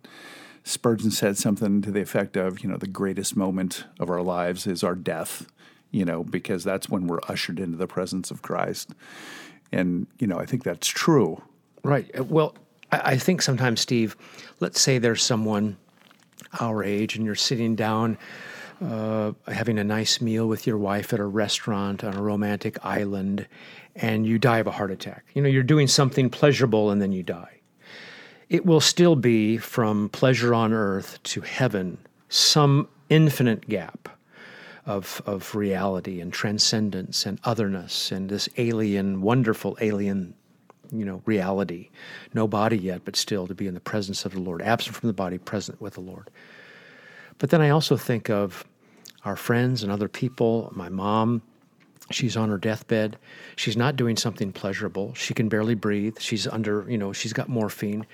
Spurgeon 0.63 1.11
said 1.11 1.37
something 1.37 1.81
to 1.81 1.91
the 1.91 2.01
effect 2.01 2.35
of, 2.35 2.59
you 2.61 2.69
know, 2.69 2.77
the 2.77 2.87
greatest 2.87 3.37
moment 3.37 3.85
of 3.99 4.09
our 4.09 4.21
lives 4.21 4.67
is 4.67 4.83
our 4.83 4.95
death, 4.95 5.47
you 5.91 6.03
know, 6.03 6.23
because 6.23 6.63
that's 6.63 6.89
when 6.89 7.07
we're 7.07 7.21
ushered 7.29 7.59
into 7.59 7.77
the 7.77 7.87
presence 7.87 8.31
of 8.31 8.41
Christ. 8.41 8.93
And, 9.71 10.07
you 10.19 10.27
know, 10.27 10.37
I 10.37 10.45
think 10.45 10.63
that's 10.63 10.87
true. 10.87 11.41
Right. 11.83 12.09
Uh, 12.17 12.23
Well, 12.25 12.55
I, 12.91 13.13
I 13.13 13.17
think 13.17 13.41
sometimes, 13.41 13.79
Steve, 13.81 14.17
let's 14.59 14.81
say 14.81 14.97
there's 14.97 15.23
someone 15.23 15.77
our 16.59 16.83
age 16.83 17.15
and 17.15 17.25
you're 17.25 17.35
sitting 17.35 17.75
down 17.75 18.17
uh, 18.81 19.31
having 19.47 19.79
a 19.79 19.83
nice 19.83 20.21
meal 20.21 20.47
with 20.47 20.67
your 20.67 20.77
wife 20.77 21.13
at 21.13 21.19
a 21.19 21.25
restaurant 21.25 22.03
on 22.03 22.15
a 22.15 22.21
romantic 22.21 22.77
island 22.85 23.47
and 23.95 24.25
you 24.27 24.37
die 24.37 24.59
of 24.59 24.67
a 24.67 24.71
heart 24.71 24.91
attack. 24.91 25.25
You 25.33 25.41
know, 25.41 25.49
you're 25.49 25.63
doing 25.63 25.87
something 25.87 26.29
pleasurable 26.29 26.91
and 26.91 27.01
then 27.01 27.11
you 27.11 27.23
die. 27.23 27.59
It 28.49 28.65
will 28.65 28.79
still 28.79 29.15
be 29.15 29.57
from 29.57 30.09
pleasure 30.09 30.53
on 30.53 30.73
earth 30.73 31.21
to 31.23 31.41
heaven 31.41 31.97
some 32.29 32.87
infinite 33.09 33.67
gap 33.67 34.09
of, 34.85 35.21
of 35.25 35.53
reality 35.55 36.21
and 36.21 36.31
transcendence 36.31 37.25
and 37.25 37.39
otherness 37.43 38.11
and 38.11 38.29
this 38.29 38.47
alien, 38.57 39.21
wonderful 39.21 39.77
alien, 39.81 40.33
you 40.91 41.03
know, 41.03 41.21
reality. 41.25 41.89
No 42.33 42.47
body 42.47 42.77
yet, 42.77 43.01
but 43.03 43.15
still 43.15 43.47
to 43.47 43.53
be 43.53 43.67
in 43.67 43.73
the 43.73 43.79
presence 43.81 44.23
of 44.23 44.33
the 44.33 44.39
Lord, 44.39 44.61
absent 44.61 44.95
from 44.95 45.07
the 45.07 45.13
body, 45.13 45.37
present 45.37 45.81
with 45.81 45.95
the 45.95 46.01
Lord. 46.01 46.29
But 47.39 47.49
then 47.49 47.61
I 47.61 47.69
also 47.69 47.97
think 47.97 48.29
of 48.29 48.65
our 49.25 49.35
friends 49.35 49.83
and 49.83 49.91
other 49.91 50.07
people, 50.07 50.71
my 50.75 50.89
mom, 50.89 51.41
She's 52.09 52.37
on 52.37 52.49
her 52.49 52.57
deathbed. 52.57 53.17
She's 53.55 53.75
not 53.75 53.95
doing 53.95 54.15
something 54.15 54.53
pleasurable. 54.53 55.13
She 55.13 55.33
can 55.33 55.49
barely 55.49 55.75
breathe. 55.75 56.17
She's 56.19 56.47
under, 56.47 56.85
you 56.89 56.97
know, 56.97 57.11
she's 57.11 57.33
got 57.33 57.49
morphine. 57.49 58.05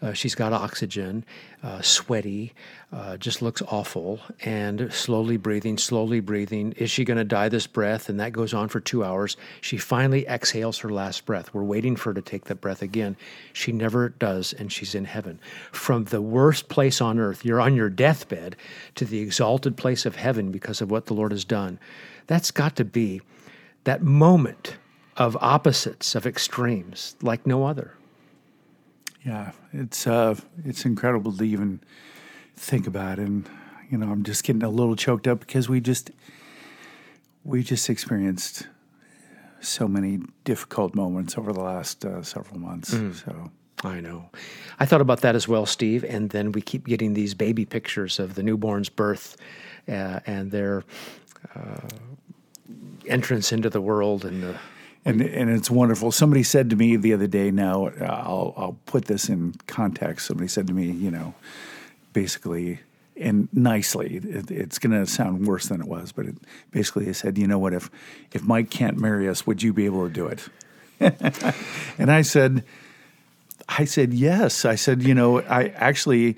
Uh, 0.00 0.12
she's 0.12 0.36
got 0.36 0.52
oxygen, 0.52 1.24
uh, 1.64 1.82
sweaty, 1.82 2.52
uh, 2.92 3.16
just 3.16 3.42
looks 3.42 3.60
awful, 3.62 4.20
and 4.44 4.92
slowly 4.92 5.36
breathing, 5.36 5.76
slowly 5.76 6.20
breathing. 6.20 6.72
Is 6.76 6.88
she 6.88 7.04
going 7.04 7.16
to 7.16 7.24
die 7.24 7.48
this 7.48 7.66
breath? 7.66 8.08
And 8.08 8.20
that 8.20 8.32
goes 8.32 8.54
on 8.54 8.68
for 8.68 8.78
two 8.78 9.02
hours. 9.02 9.36
She 9.60 9.76
finally 9.76 10.24
exhales 10.28 10.78
her 10.78 10.88
last 10.88 11.26
breath. 11.26 11.52
We're 11.52 11.64
waiting 11.64 11.96
for 11.96 12.10
her 12.10 12.14
to 12.14 12.22
take 12.22 12.44
that 12.44 12.60
breath 12.60 12.80
again. 12.80 13.16
She 13.52 13.72
never 13.72 14.10
does, 14.10 14.52
and 14.52 14.72
she's 14.72 14.94
in 14.94 15.04
heaven. 15.04 15.40
From 15.72 16.04
the 16.04 16.22
worst 16.22 16.68
place 16.68 17.00
on 17.00 17.18
earth, 17.18 17.44
you're 17.44 17.60
on 17.60 17.74
your 17.74 17.90
deathbed, 17.90 18.54
to 18.94 19.04
the 19.04 19.18
exalted 19.18 19.76
place 19.76 20.06
of 20.06 20.14
heaven 20.14 20.52
because 20.52 20.80
of 20.80 20.92
what 20.92 21.06
the 21.06 21.14
Lord 21.14 21.32
has 21.32 21.44
done. 21.44 21.80
That's 22.28 22.52
got 22.52 22.76
to 22.76 22.84
be 22.84 23.20
that 23.82 24.02
moment 24.02 24.76
of 25.16 25.36
opposites, 25.40 26.14
of 26.14 26.24
extremes, 26.24 27.16
like 27.20 27.44
no 27.46 27.66
other. 27.66 27.94
Yeah, 29.28 29.50
it's 29.74 30.06
uh, 30.06 30.36
it's 30.64 30.86
incredible 30.86 31.32
to 31.36 31.44
even 31.44 31.80
think 32.56 32.86
about, 32.86 33.18
and 33.18 33.46
you 33.90 33.98
know, 33.98 34.10
I'm 34.10 34.22
just 34.22 34.42
getting 34.42 34.62
a 34.62 34.70
little 34.70 34.96
choked 34.96 35.28
up 35.28 35.40
because 35.40 35.68
we 35.68 35.82
just 35.82 36.10
we 37.44 37.62
just 37.62 37.90
experienced 37.90 38.68
so 39.60 39.86
many 39.86 40.20
difficult 40.44 40.94
moments 40.94 41.36
over 41.36 41.52
the 41.52 41.60
last 41.60 42.06
uh, 42.06 42.22
several 42.22 42.58
months. 42.58 42.94
Mm. 42.94 43.14
So 43.22 43.50
I 43.84 44.00
know. 44.00 44.30
I 44.80 44.86
thought 44.86 45.02
about 45.02 45.20
that 45.20 45.34
as 45.34 45.46
well, 45.46 45.66
Steve. 45.66 46.04
And 46.04 46.30
then 46.30 46.52
we 46.52 46.62
keep 46.62 46.86
getting 46.86 47.12
these 47.12 47.34
baby 47.34 47.66
pictures 47.66 48.18
of 48.18 48.34
the 48.34 48.42
newborn's 48.42 48.88
birth 48.88 49.36
uh, 49.88 50.20
and 50.26 50.50
their 50.50 50.84
uh, 51.54 51.86
entrance 53.06 53.52
into 53.52 53.68
the 53.68 53.82
world 53.82 54.24
and 54.24 54.42
the 54.42 54.56
and 55.04 55.20
and 55.20 55.50
it's 55.50 55.70
wonderful. 55.70 56.12
Somebody 56.12 56.42
said 56.42 56.70
to 56.70 56.76
me 56.76 56.96
the 56.96 57.12
other 57.12 57.26
day. 57.26 57.50
Now 57.50 57.88
I'll 58.00 58.54
I'll 58.56 58.78
put 58.86 59.06
this 59.06 59.28
in 59.28 59.54
context. 59.66 60.26
Somebody 60.26 60.48
said 60.48 60.66
to 60.66 60.72
me, 60.72 60.90
you 60.90 61.10
know, 61.10 61.34
basically 62.12 62.80
and 63.20 63.48
nicely. 63.52 64.16
It, 64.16 64.50
it's 64.50 64.78
going 64.78 64.92
to 64.92 65.06
sound 65.10 65.46
worse 65.46 65.66
than 65.66 65.80
it 65.80 65.88
was, 65.88 66.12
but 66.12 66.26
it, 66.26 66.36
basically, 66.70 67.04
they 67.04 67.12
said, 67.12 67.36
you 67.38 67.46
know 67.46 67.58
what? 67.58 67.72
If 67.72 67.90
if 68.32 68.42
Mike 68.42 68.70
can't 68.70 68.98
marry 68.98 69.28
us, 69.28 69.46
would 69.46 69.62
you 69.62 69.72
be 69.72 69.86
able 69.86 70.06
to 70.06 70.12
do 70.12 70.26
it? 70.26 70.48
and 71.98 72.10
I 72.10 72.22
said, 72.22 72.64
I 73.68 73.84
said 73.84 74.12
yes. 74.12 74.64
I 74.64 74.74
said, 74.74 75.02
you 75.02 75.14
know, 75.14 75.40
I 75.40 75.68
actually 75.68 76.36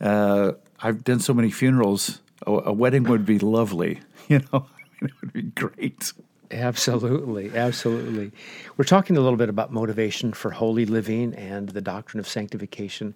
uh, 0.00 0.52
I've 0.80 1.04
done 1.04 1.20
so 1.20 1.34
many 1.34 1.50
funerals. 1.50 2.20
A, 2.46 2.52
a 2.52 2.72
wedding 2.72 3.04
would 3.04 3.26
be 3.26 3.38
lovely. 3.38 4.00
You 4.28 4.40
know, 4.52 4.66
I 5.00 5.04
mean, 5.04 5.08
it 5.08 5.12
would 5.22 5.32
be 5.32 5.40
great. 5.40 6.12
Absolutely, 6.50 7.54
absolutely. 7.54 8.32
We're 8.76 8.84
talking 8.84 9.16
a 9.16 9.20
little 9.20 9.36
bit 9.36 9.48
about 9.48 9.72
motivation 9.72 10.32
for 10.32 10.50
holy 10.50 10.86
living 10.86 11.34
and 11.34 11.68
the 11.68 11.80
doctrine 11.80 12.20
of 12.20 12.28
sanctification. 12.28 13.14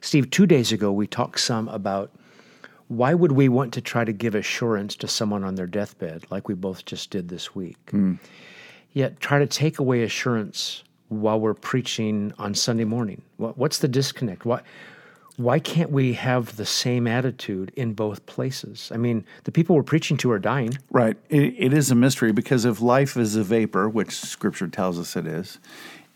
Steve, 0.00 0.30
two 0.30 0.46
days 0.46 0.72
ago 0.72 0.92
we 0.92 1.06
talked 1.06 1.40
some 1.40 1.68
about 1.68 2.10
why 2.88 3.14
would 3.14 3.32
we 3.32 3.48
want 3.48 3.72
to 3.74 3.80
try 3.80 4.04
to 4.04 4.12
give 4.12 4.34
assurance 4.34 4.94
to 4.96 5.08
someone 5.08 5.44
on 5.44 5.54
their 5.54 5.66
deathbed, 5.66 6.24
like 6.30 6.48
we 6.48 6.54
both 6.54 6.84
just 6.84 7.10
did 7.10 7.28
this 7.28 7.54
week, 7.54 7.78
mm. 7.86 8.18
yet 8.92 9.20
try 9.20 9.38
to 9.38 9.46
take 9.46 9.78
away 9.78 10.02
assurance 10.02 10.84
while 11.08 11.40
we're 11.40 11.54
preaching 11.54 12.32
on 12.38 12.54
Sunday 12.54 12.84
morning? 12.84 13.22
What's 13.36 13.78
the 13.78 13.88
disconnect? 13.88 14.44
What 14.44 14.64
why 15.36 15.58
can't 15.58 15.90
we 15.90 16.12
have 16.12 16.56
the 16.56 16.66
same 16.66 17.06
attitude 17.06 17.72
in 17.74 17.92
both 17.92 18.24
places? 18.26 18.90
I 18.94 18.98
mean, 18.98 19.24
the 19.44 19.52
people 19.52 19.74
we're 19.74 19.82
preaching 19.82 20.16
to 20.18 20.30
are 20.30 20.38
dying. 20.38 20.78
Right. 20.90 21.16
it, 21.28 21.54
it 21.58 21.72
is 21.72 21.90
a 21.90 21.94
mystery 21.94 22.32
because 22.32 22.64
if 22.64 22.80
life 22.80 23.16
is 23.16 23.34
a 23.34 23.42
vapor, 23.42 23.88
which 23.88 24.12
Scripture 24.12 24.68
tells 24.68 24.98
us 24.98 25.16
it 25.16 25.26
is, 25.26 25.58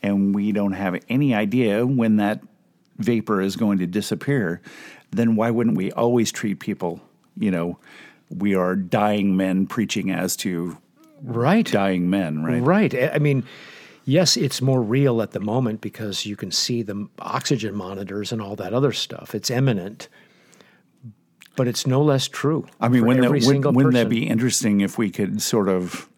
and 0.01 0.33
we 0.33 0.51
don't 0.51 0.73
have 0.73 0.99
any 1.09 1.33
idea 1.35 1.85
when 1.85 2.15
that 2.17 2.41
vapor 2.97 3.41
is 3.41 3.55
going 3.55 3.79
to 3.79 3.87
disappear, 3.87 4.61
then 5.11 5.35
why 5.35 5.51
wouldn't 5.51 5.75
we 5.75 5.91
always 5.91 6.31
treat 6.31 6.59
people, 6.59 7.01
you 7.37 7.51
know, 7.51 7.77
we 8.29 8.55
are 8.55 8.75
dying 8.75 9.35
men 9.35 9.65
preaching 9.65 10.11
as 10.11 10.35
to 10.37 10.77
right 11.23 11.65
dying 11.65 12.09
men, 12.09 12.43
right? 12.43 12.61
Right. 12.61 13.13
I 13.13 13.19
mean, 13.19 13.43
yes, 14.09 14.35
it's 14.35 14.61
more 14.61 14.81
real 14.81 15.21
at 15.21 15.31
the 15.31 15.39
moment 15.39 15.81
because 15.81 16.25
you 16.25 16.35
can 16.35 16.51
see 16.51 16.81
the 16.81 17.07
oxygen 17.19 17.75
monitors 17.75 18.31
and 18.31 18.41
all 18.41 18.55
that 18.55 18.73
other 18.73 18.91
stuff. 18.91 19.35
It's 19.35 19.49
imminent, 19.49 20.09
but 21.55 21.67
it's 21.67 21.85
no 21.85 22.01
less 22.01 22.27
true. 22.27 22.67
I 22.81 22.89
mean, 22.89 23.05
wouldn't, 23.05 23.23
that, 23.23 23.45
would, 23.45 23.75
wouldn't 23.75 23.93
that 23.93 24.09
be 24.09 24.27
interesting 24.27 24.81
if 24.81 24.97
we 24.97 25.11
could 25.11 25.41
sort 25.41 25.69
of 25.69 26.09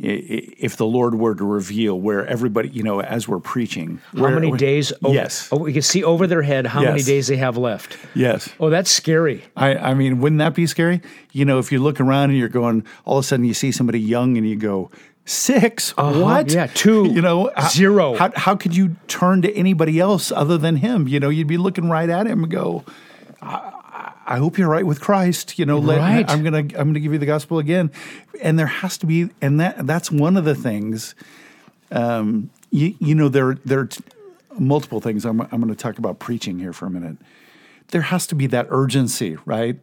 if 0.00 0.76
the 0.76 0.86
Lord 0.86 1.16
were 1.16 1.34
to 1.34 1.44
reveal 1.44 1.98
where 1.98 2.24
everybody, 2.26 2.68
you 2.68 2.82
know, 2.82 3.00
as 3.00 3.26
we're 3.26 3.40
preaching, 3.40 4.00
how 4.14 4.22
where, 4.22 4.30
many 4.30 4.56
days? 4.56 4.92
Oh, 5.02 5.12
yes, 5.12 5.48
oh, 5.50 5.58
we 5.58 5.72
can 5.72 5.82
see 5.82 6.04
over 6.04 6.26
their 6.26 6.42
head 6.42 6.66
how 6.66 6.82
yes. 6.82 6.90
many 6.90 7.02
days 7.02 7.26
they 7.26 7.36
have 7.36 7.56
left. 7.56 7.98
Yes. 8.14 8.48
Oh, 8.60 8.70
that's 8.70 8.90
scary. 8.90 9.44
I, 9.56 9.74
I 9.76 9.94
mean, 9.94 10.20
wouldn't 10.20 10.38
that 10.38 10.54
be 10.54 10.66
scary? 10.66 11.00
You 11.32 11.44
know, 11.44 11.58
if 11.58 11.72
you 11.72 11.80
look 11.80 12.00
around 12.00 12.30
and 12.30 12.38
you're 12.38 12.48
going, 12.48 12.84
all 13.04 13.18
of 13.18 13.24
a 13.24 13.26
sudden 13.26 13.44
you 13.44 13.54
see 13.54 13.72
somebody 13.72 14.00
young 14.00 14.36
and 14.36 14.48
you 14.48 14.56
go, 14.56 14.90
Six? 15.28 15.92
Uh-huh. 15.98 16.20
What? 16.20 16.50
Yeah, 16.50 16.68
two. 16.68 17.06
You 17.12 17.20
know, 17.20 17.50
zero. 17.68 18.14
How, 18.14 18.32
how 18.34 18.56
could 18.56 18.74
you 18.74 18.96
turn 19.08 19.42
to 19.42 19.54
anybody 19.54 20.00
else 20.00 20.32
other 20.32 20.56
than 20.56 20.76
him? 20.76 21.06
You 21.06 21.20
know, 21.20 21.28
you'd 21.28 21.46
be 21.46 21.58
looking 21.58 21.90
right 21.90 22.08
at 22.08 22.26
him 22.26 22.44
and 22.44 22.50
go, 22.50 22.82
I, 23.42 24.12
I 24.26 24.38
hope 24.38 24.56
you're 24.56 24.70
right 24.70 24.86
with 24.86 25.02
Christ. 25.02 25.58
You 25.58 25.66
know, 25.66 25.78
let, 25.78 25.98
right. 25.98 26.28
I'm 26.30 26.42
gonna 26.42 26.58
I'm 26.58 26.68
gonna 26.68 27.00
give 27.00 27.12
you 27.12 27.18
the 27.18 27.26
gospel 27.26 27.58
again, 27.58 27.90
and 28.40 28.58
there 28.58 28.66
has 28.66 28.96
to 28.98 29.06
be, 29.06 29.28
and 29.42 29.60
that 29.60 29.86
that's 29.86 30.10
one 30.10 30.38
of 30.38 30.46
the 30.46 30.54
things. 30.54 31.14
Um, 31.90 32.48
you, 32.70 32.94
you 32.98 33.14
know, 33.14 33.28
there 33.28 33.58
there 33.66 33.80
are 33.80 33.88
multiple 34.58 35.00
things. 35.00 35.26
I'm 35.26 35.42
I'm 35.42 35.60
going 35.60 35.68
to 35.68 35.74
talk 35.74 35.98
about 35.98 36.18
preaching 36.18 36.58
here 36.58 36.72
for 36.72 36.86
a 36.86 36.90
minute. 36.90 37.18
There 37.88 38.02
has 38.02 38.26
to 38.28 38.34
be 38.34 38.46
that 38.48 38.66
urgency, 38.70 39.36
right? 39.44 39.78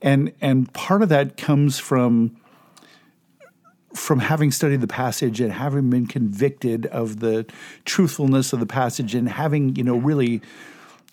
And 0.00 0.32
and 0.40 0.72
part 0.72 1.02
of 1.02 1.10
that 1.10 1.36
comes 1.36 1.78
from 1.78 2.36
from 3.94 4.20
having 4.20 4.50
studied 4.50 4.80
the 4.80 4.86
passage 4.86 5.40
and 5.40 5.52
having 5.52 5.90
been 5.90 6.06
convicted 6.06 6.86
of 6.86 7.20
the 7.20 7.46
truthfulness 7.84 8.52
of 8.52 8.60
the 8.60 8.66
passage 8.66 9.14
and 9.14 9.28
having, 9.28 9.76
you 9.76 9.84
know, 9.84 9.96
really, 9.96 10.40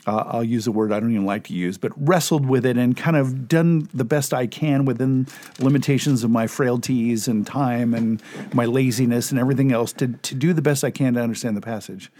uh, 0.07 0.23
I'll 0.27 0.43
use 0.43 0.65
a 0.65 0.71
word 0.71 0.91
I 0.91 0.99
don't 0.99 1.11
even 1.11 1.25
like 1.25 1.45
to 1.45 1.53
use, 1.53 1.77
but 1.77 1.91
wrestled 1.95 2.45
with 2.45 2.65
it 2.65 2.77
and 2.77 2.95
kind 2.95 3.17
of 3.17 3.47
done 3.47 3.89
the 3.93 4.05
best 4.05 4.33
I 4.33 4.47
can 4.47 4.85
within 4.85 5.27
limitations 5.59 6.23
of 6.23 6.31
my 6.31 6.47
frailties 6.47 7.27
and 7.27 7.45
time 7.45 7.93
and 7.93 8.23
my 8.53 8.65
laziness 8.65 9.31
and 9.31 9.39
everything 9.39 9.71
else 9.71 9.91
to, 9.93 10.07
to 10.07 10.35
do 10.35 10.53
the 10.53 10.61
best 10.61 10.83
I 10.83 10.91
can 10.91 11.15
to 11.15 11.21
understand 11.21 11.57
the 11.57 11.61
passage. 11.61 12.11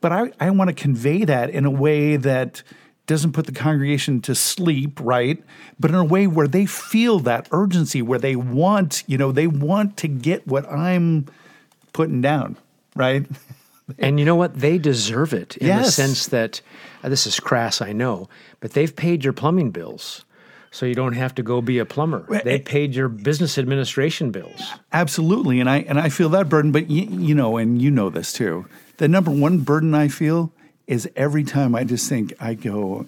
But 0.00 0.12
I, 0.12 0.32
I 0.40 0.50
want 0.50 0.68
to 0.68 0.74
convey 0.74 1.24
that 1.24 1.50
in 1.50 1.64
a 1.64 1.70
way 1.70 2.16
that 2.16 2.62
doesn't 3.10 3.32
put 3.32 3.46
the 3.46 3.52
congregation 3.52 4.20
to 4.20 4.36
sleep, 4.36 5.00
right? 5.02 5.42
But 5.80 5.90
in 5.90 5.96
a 5.96 6.04
way 6.04 6.28
where 6.28 6.46
they 6.46 6.64
feel 6.64 7.18
that 7.20 7.48
urgency, 7.50 8.02
where 8.02 8.20
they 8.20 8.36
want, 8.36 9.02
you 9.08 9.18
know, 9.18 9.32
they 9.32 9.48
want 9.48 9.96
to 9.96 10.08
get 10.08 10.46
what 10.46 10.64
I'm 10.70 11.26
putting 11.92 12.20
down, 12.20 12.56
right? 12.94 13.26
and 13.98 14.20
you 14.20 14.24
know 14.24 14.36
what? 14.36 14.54
They 14.60 14.78
deserve 14.78 15.34
it 15.34 15.56
in 15.56 15.66
yes. 15.66 15.86
the 15.86 15.90
sense 15.90 16.26
that 16.28 16.60
uh, 17.02 17.08
this 17.08 17.26
is 17.26 17.40
crass, 17.40 17.80
I 17.80 17.92
know, 17.92 18.28
but 18.60 18.74
they've 18.74 18.94
paid 18.94 19.24
your 19.24 19.32
plumbing 19.32 19.72
bills. 19.72 20.24
So 20.70 20.86
you 20.86 20.94
don't 20.94 21.14
have 21.14 21.34
to 21.34 21.42
go 21.42 21.60
be 21.60 21.80
a 21.80 21.84
plumber. 21.84 22.24
They 22.44 22.60
eh, 22.60 22.62
paid 22.64 22.94
your 22.94 23.08
business 23.08 23.58
administration 23.58 24.30
bills. 24.30 24.72
Absolutely, 24.92 25.58
and 25.58 25.68
I 25.68 25.78
and 25.78 25.98
I 25.98 26.10
feel 26.10 26.28
that 26.28 26.48
burden. 26.48 26.70
But 26.70 26.88
you, 26.88 27.08
you 27.10 27.34
know, 27.34 27.56
and 27.56 27.82
you 27.82 27.90
know 27.90 28.08
this 28.08 28.32
too. 28.32 28.66
The 28.98 29.08
number 29.08 29.32
one 29.32 29.62
burden 29.62 29.96
I 29.96 30.06
feel 30.06 30.52
is 30.90 31.08
every 31.14 31.44
time 31.44 31.74
I 31.76 31.84
just 31.84 32.08
think, 32.08 32.34
I 32.40 32.54
go, 32.54 33.06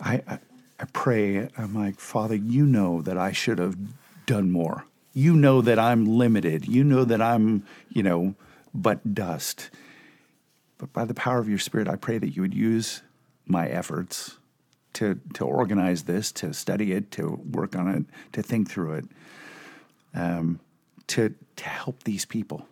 I, 0.00 0.22
I, 0.28 0.38
I 0.78 0.84
pray, 0.92 1.48
I'm 1.56 1.74
like, 1.74 1.98
Father, 1.98 2.34
you 2.34 2.66
know 2.66 3.00
that 3.02 3.16
I 3.16 3.32
should 3.32 3.58
have 3.58 3.74
done 4.26 4.50
more. 4.50 4.84
You 5.14 5.34
know 5.34 5.62
that 5.62 5.78
I'm 5.78 6.04
limited. 6.04 6.68
You 6.68 6.84
know 6.84 7.04
that 7.04 7.22
I'm, 7.22 7.64
you 7.88 8.02
know, 8.02 8.34
but 8.74 9.14
dust. 9.14 9.70
but 10.76 10.92
by 10.92 11.06
the 11.06 11.14
power 11.14 11.38
of 11.38 11.48
your 11.48 11.58
Spirit, 11.58 11.88
I 11.88 11.96
pray 11.96 12.18
that 12.18 12.36
you 12.36 12.42
would 12.42 12.52
use 12.54 13.00
my 13.46 13.66
efforts 13.66 14.36
to 14.94 15.18
to 15.34 15.44
organize 15.44 16.04
this, 16.04 16.32
to 16.32 16.52
study 16.52 16.92
it, 16.92 17.10
to 17.12 17.40
work 17.50 17.74
on 17.74 17.88
it, 17.88 18.04
to 18.32 18.42
think 18.42 18.70
through 18.70 18.94
it, 18.94 19.04
um, 20.14 20.60
to 21.06 21.34
to 21.56 21.64
help 21.64 22.04
these 22.04 22.24
people, 22.26 22.66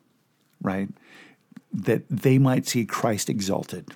right? 0.60 0.88
That 1.72 2.02
they 2.10 2.38
might 2.38 2.66
see 2.66 2.84
Christ 2.84 3.30
exalted, 3.30 3.94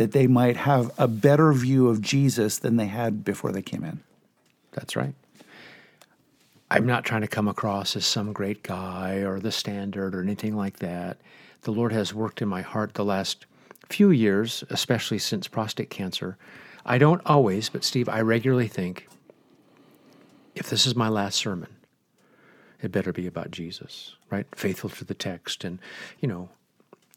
that 0.00 0.12
they 0.12 0.26
might 0.26 0.56
have 0.56 0.90
a 0.96 1.06
better 1.06 1.52
view 1.52 1.86
of 1.90 2.00
Jesus 2.00 2.56
than 2.56 2.76
they 2.76 2.86
had 2.86 3.22
before 3.22 3.52
they 3.52 3.60
came 3.60 3.84
in. 3.84 4.00
That's 4.72 4.96
right. 4.96 5.12
I'm 6.70 6.86
not 6.86 7.04
trying 7.04 7.20
to 7.20 7.28
come 7.28 7.48
across 7.48 7.94
as 7.96 8.06
some 8.06 8.32
great 8.32 8.62
guy 8.62 9.16
or 9.16 9.38
the 9.38 9.52
standard 9.52 10.14
or 10.14 10.22
anything 10.22 10.56
like 10.56 10.78
that. 10.78 11.18
The 11.60 11.72
Lord 11.72 11.92
has 11.92 12.14
worked 12.14 12.40
in 12.40 12.48
my 12.48 12.62
heart 12.62 12.94
the 12.94 13.04
last 13.04 13.44
few 13.90 14.10
years, 14.10 14.64
especially 14.70 15.18
since 15.18 15.48
prostate 15.48 15.90
cancer. 15.90 16.38
I 16.86 16.96
don't 16.96 17.20
always, 17.26 17.68
but 17.68 17.84
Steve, 17.84 18.08
I 18.08 18.22
regularly 18.22 18.68
think 18.68 19.06
if 20.54 20.70
this 20.70 20.86
is 20.86 20.96
my 20.96 21.10
last 21.10 21.36
sermon, 21.36 21.76
it 22.80 22.90
better 22.90 23.12
be 23.12 23.26
about 23.26 23.50
Jesus, 23.50 24.14
right? 24.30 24.46
Faithful 24.56 24.88
to 24.88 25.04
the 25.04 25.12
text 25.12 25.62
and, 25.62 25.78
you 26.20 26.28
know, 26.28 26.48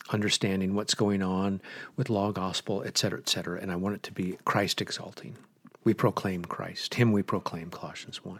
understanding 0.09 0.75
what's 0.75 0.93
going 0.93 1.21
on 1.21 1.61
with 1.95 2.09
law, 2.09 2.31
gospel, 2.31 2.83
et 2.85 2.97
cetera, 2.97 3.19
et 3.19 3.29
cetera. 3.29 3.59
And 3.59 3.71
I 3.71 3.75
want 3.75 3.95
it 3.95 4.03
to 4.03 4.11
be 4.11 4.37
Christ 4.45 4.81
exalting. 4.81 5.35
We 5.83 5.93
proclaim 5.93 6.45
Christ. 6.45 6.95
Him 6.95 7.11
we 7.11 7.23
proclaim, 7.23 7.69
Colossians 7.69 8.23
1. 8.23 8.39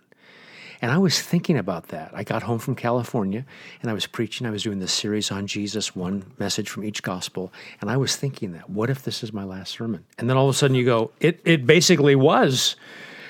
And 0.81 0.91
I 0.91 0.97
was 0.97 1.21
thinking 1.21 1.57
about 1.57 1.89
that. 1.89 2.11
I 2.13 2.23
got 2.23 2.43
home 2.43 2.59
from 2.59 2.75
California 2.75 3.45
and 3.81 3.89
I 3.89 3.93
was 3.93 4.05
preaching. 4.05 4.45
I 4.45 4.49
was 4.49 4.63
doing 4.63 4.79
this 4.79 4.91
series 4.91 5.31
on 5.31 5.47
Jesus, 5.47 5.95
one 5.95 6.33
message 6.39 6.69
from 6.69 6.83
each 6.83 7.01
gospel. 7.01 7.53
And 7.79 7.89
I 7.89 7.95
was 7.95 8.17
thinking 8.17 8.51
that, 8.51 8.69
what 8.69 8.89
if 8.89 9.03
this 9.03 9.23
is 9.23 9.31
my 9.31 9.45
last 9.45 9.71
sermon? 9.71 10.03
And 10.17 10.29
then 10.29 10.35
all 10.35 10.49
of 10.49 10.53
a 10.53 10.57
sudden 10.57 10.75
you 10.75 10.83
go, 10.83 11.11
it, 11.21 11.39
it 11.45 11.65
basically 11.65 12.15
was, 12.15 12.75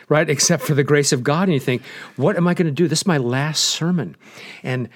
right? 0.09 0.27
Except 0.27 0.63
for 0.63 0.73
the 0.73 0.83
grace 0.83 1.11
of 1.11 1.23
God. 1.23 1.43
And 1.43 1.53
you 1.53 1.59
think, 1.59 1.83
what 2.15 2.37
am 2.37 2.47
I 2.47 2.55
going 2.55 2.65
to 2.65 2.71
do? 2.71 2.87
This 2.87 3.01
is 3.01 3.07
my 3.07 3.17
last 3.17 3.63
sermon. 3.65 4.15
And 4.63 4.89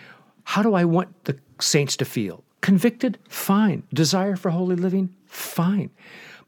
how 0.44 0.63
do 0.63 0.74
I 0.74 0.86
want 0.86 1.25
the 1.25 1.38
saints 1.60 1.96
to 1.98 2.06
feel? 2.06 2.44
Convicted? 2.61 3.17
Fine. 3.29 3.83
Desire 3.93 4.35
for 4.35 4.51
holy 4.51 4.75
living? 4.75 5.13
Fine. 5.25 5.91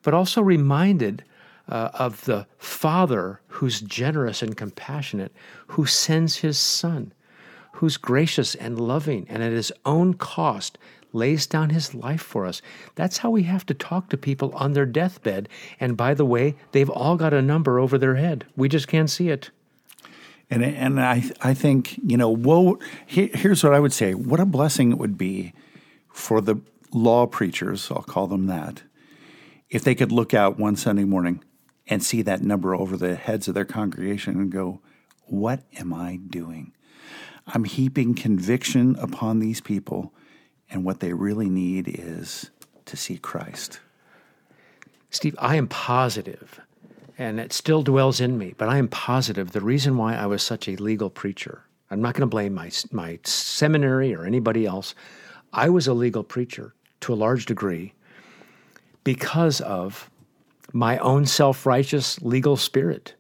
But 0.01 0.13
also 0.13 0.41
reminded 0.41 1.23
uh, 1.69 1.89
of 1.93 2.25
the 2.25 2.47
Father 2.57 3.41
who's 3.47 3.81
generous 3.81 4.41
and 4.41 4.57
compassionate, 4.57 5.31
who 5.67 5.85
sends 5.85 6.37
his 6.37 6.57
Son, 6.57 7.13
who's 7.73 7.97
gracious 7.97 8.55
and 8.55 8.79
loving, 8.79 9.25
and 9.29 9.43
at 9.43 9.51
his 9.51 9.71
own 9.85 10.15
cost 10.15 10.77
lays 11.13 11.47
down 11.47 11.69
his 11.71 11.93
life 11.93 12.21
for 12.21 12.45
us. 12.45 12.61
That's 12.95 13.19
how 13.19 13.29
we 13.31 13.43
have 13.43 13.65
to 13.67 13.73
talk 13.73 14.09
to 14.09 14.17
people 14.17 14.51
on 14.55 14.73
their 14.73 14.85
deathbed. 14.85 15.49
And 15.79 15.97
by 15.97 16.13
the 16.13 16.25
way, 16.25 16.55
they've 16.71 16.89
all 16.89 17.15
got 17.15 17.33
a 17.33 17.41
number 17.41 17.79
over 17.79 17.97
their 17.97 18.15
head. 18.15 18.45
We 18.55 18.69
just 18.69 18.87
can't 18.87 19.09
see 19.09 19.29
it. 19.29 19.49
And 20.51 20.63
and 20.63 20.99
I 20.99 21.23
I 21.41 21.53
think 21.53 21.99
you 22.03 22.17
know 22.17 22.29
woe. 22.29 22.79
here's 23.05 23.63
what 23.63 23.73
I 23.73 23.79
would 23.79 23.93
say: 23.93 24.15
what 24.15 24.39
a 24.39 24.45
blessing 24.45 24.91
it 24.91 24.97
would 24.97 25.15
be 25.15 25.53
for 26.19 26.41
the 26.41 26.61
law 26.91 27.25
preachers. 27.25 27.89
I'll 27.91 28.01
call 28.01 28.27
them 28.27 28.47
that. 28.47 28.83
If 29.69 29.83
they 29.83 29.95
could 29.95 30.11
look 30.11 30.33
out 30.33 30.59
one 30.59 30.75
Sunday 30.75 31.05
morning 31.05 31.43
and 31.87 32.03
see 32.03 32.21
that 32.23 32.41
number 32.41 32.75
over 32.75 32.97
the 32.97 33.15
heads 33.15 33.47
of 33.47 33.53
their 33.53 33.65
congregation 33.65 34.35
and 34.35 34.51
go, 34.51 34.81
What 35.25 35.63
am 35.77 35.93
I 35.93 36.17
doing? 36.17 36.73
I'm 37.47 37.63
heaping 37.63 38.13
conviction 38.13 38.95
upon 38.99 39.39
these 39.39 39.61
people, 39.61 40.13
and 40.69 40.83
what 40.83 40.99
they 40.99 41.13
really 41.13 41.49
need 41.49 41.87
is 41.87 42.51
to 42.85 42.95
see 42.95 43.17
Christ. 43.17 43.79
Steve, 45.09 45.35
I 45.39 45.55
am 45.55 45.67
positive, 45.67 46.59
and 47.17 47.39
it 47.39 47.53
still 47.53 47.81
dwells 47.81 48.19
in 48.21 48.37
me, 48.37 48.53
but 48.57 48.69
I 48.69 48.77
am 48.77 48.87
positive 48.87 49.51
the 49.51 49.61
reason 49.61 49.97
why 49.97 50.15
I 50.15 50.27
was 50.27 50.43
such 50.43 50.67
a 50.67 50.75
legal 50.75 51.09
preacher, 51.09 51.63
I'm 51.89 52.01
not 52.01 52.13
going 52.13 52.21
to 52.21 52.27
blame 52.27 52.53
my, 52.53 52.71
my 52.91 53.19
seminary 53.23 54.13
or 54.13 54.25
anybody 54.25 54.65
else. 54.65 54.93
I 55.53 55.69
was 55.69 55.87
a 55.87 55.93
legal 55.93 56.23
preacher 56.23 56.73
to 57.01 57.13
a 57.13 57.15
large 57.15 57.45
degree 57.45 57.93
because 59.03 59.61
of 59.61 60.09
my 60.73 60.97
own 60.99 61.25
self 61.25 61.65
righteous 61.65 62.21
legal 62.21 62.57
spirit. 62.57 63.15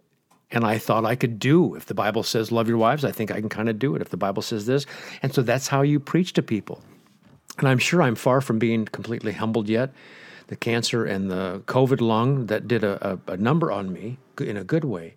And 0.51 0.63
I 0.63 0.79
thought 0.79 1.05
I 1.05 1.15
could 1.15 1.37
do. 1.37 1.75
If 1.75 1.85
the 1.85 1.93
Bible 1.93 2.23
says 2.23 2.51
love 2.51 2.67
your 2.67 2.77
wives, 2.77 3.05
I 3.05 3.11
think 3.11 3.31
I 3.31 3.39
can 3.39 3.49
kind 3.49 3.69
of 3.69 3.77
do 3.77 3.95
it. 3.95 4.01
If 4.01 4.09
the 4.09 4.17
Bible 4.17 4.41
says 4.41 4.65
this. 4.65 4.85
And 5.21 5.33
so 5.33 5.41
that's 5.41 5.67
how 5.67 5.83
you 5.83 5.99
preach 5.99 6.33
to 6.33 6.41
people. 6.41 6.81
And 7.59 7.67
I'm 7.67 7.77
sure 7.77 8.01
I'm 8.01 8.15
far 8.15 8.41
from 8.41 8.57
being 8.57 8.85
completely 8.85 9.33
humbled 9.33 9.69
yet. 9.69 9.91
The 10.47 10.55
cancer 10.55 11.05
and 11.05 11.29
the 11.29 11.61
COVID 11.67 12.01
lung 12.01 12.47
that 12.47 12.67
did 12.67 12.83
a, 12.83 13.19
a, 13.27 13.33
a 13.33 13.37
number 13.37 13.71
on 13.71 13.93
me 13.93 14.17
in 14.39 14.57
a 14.57 14.63
good 14.63 14.83
way. 14.83 15.15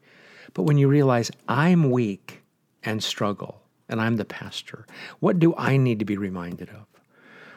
But 0.53 0.65
when 0.65 0.77
you 0.77 0.89
realize 0.89 1.31
I'm 1.49 1.91
weak 1.91 2.43
and 2.83 3.03
struggle, 3.03 3.63
and 3.89 4.01
I'm 4.01 4.17
the 4.17 4.25
pastor, 4.25 4.87
what 5.21 5.39
do 5.39 5.55
I 5.57 5.77
need 5.77 5.99
to 6.01 6.05
be 6.05 6.17
reminded 6.17 6.69
of? 6.71 6.92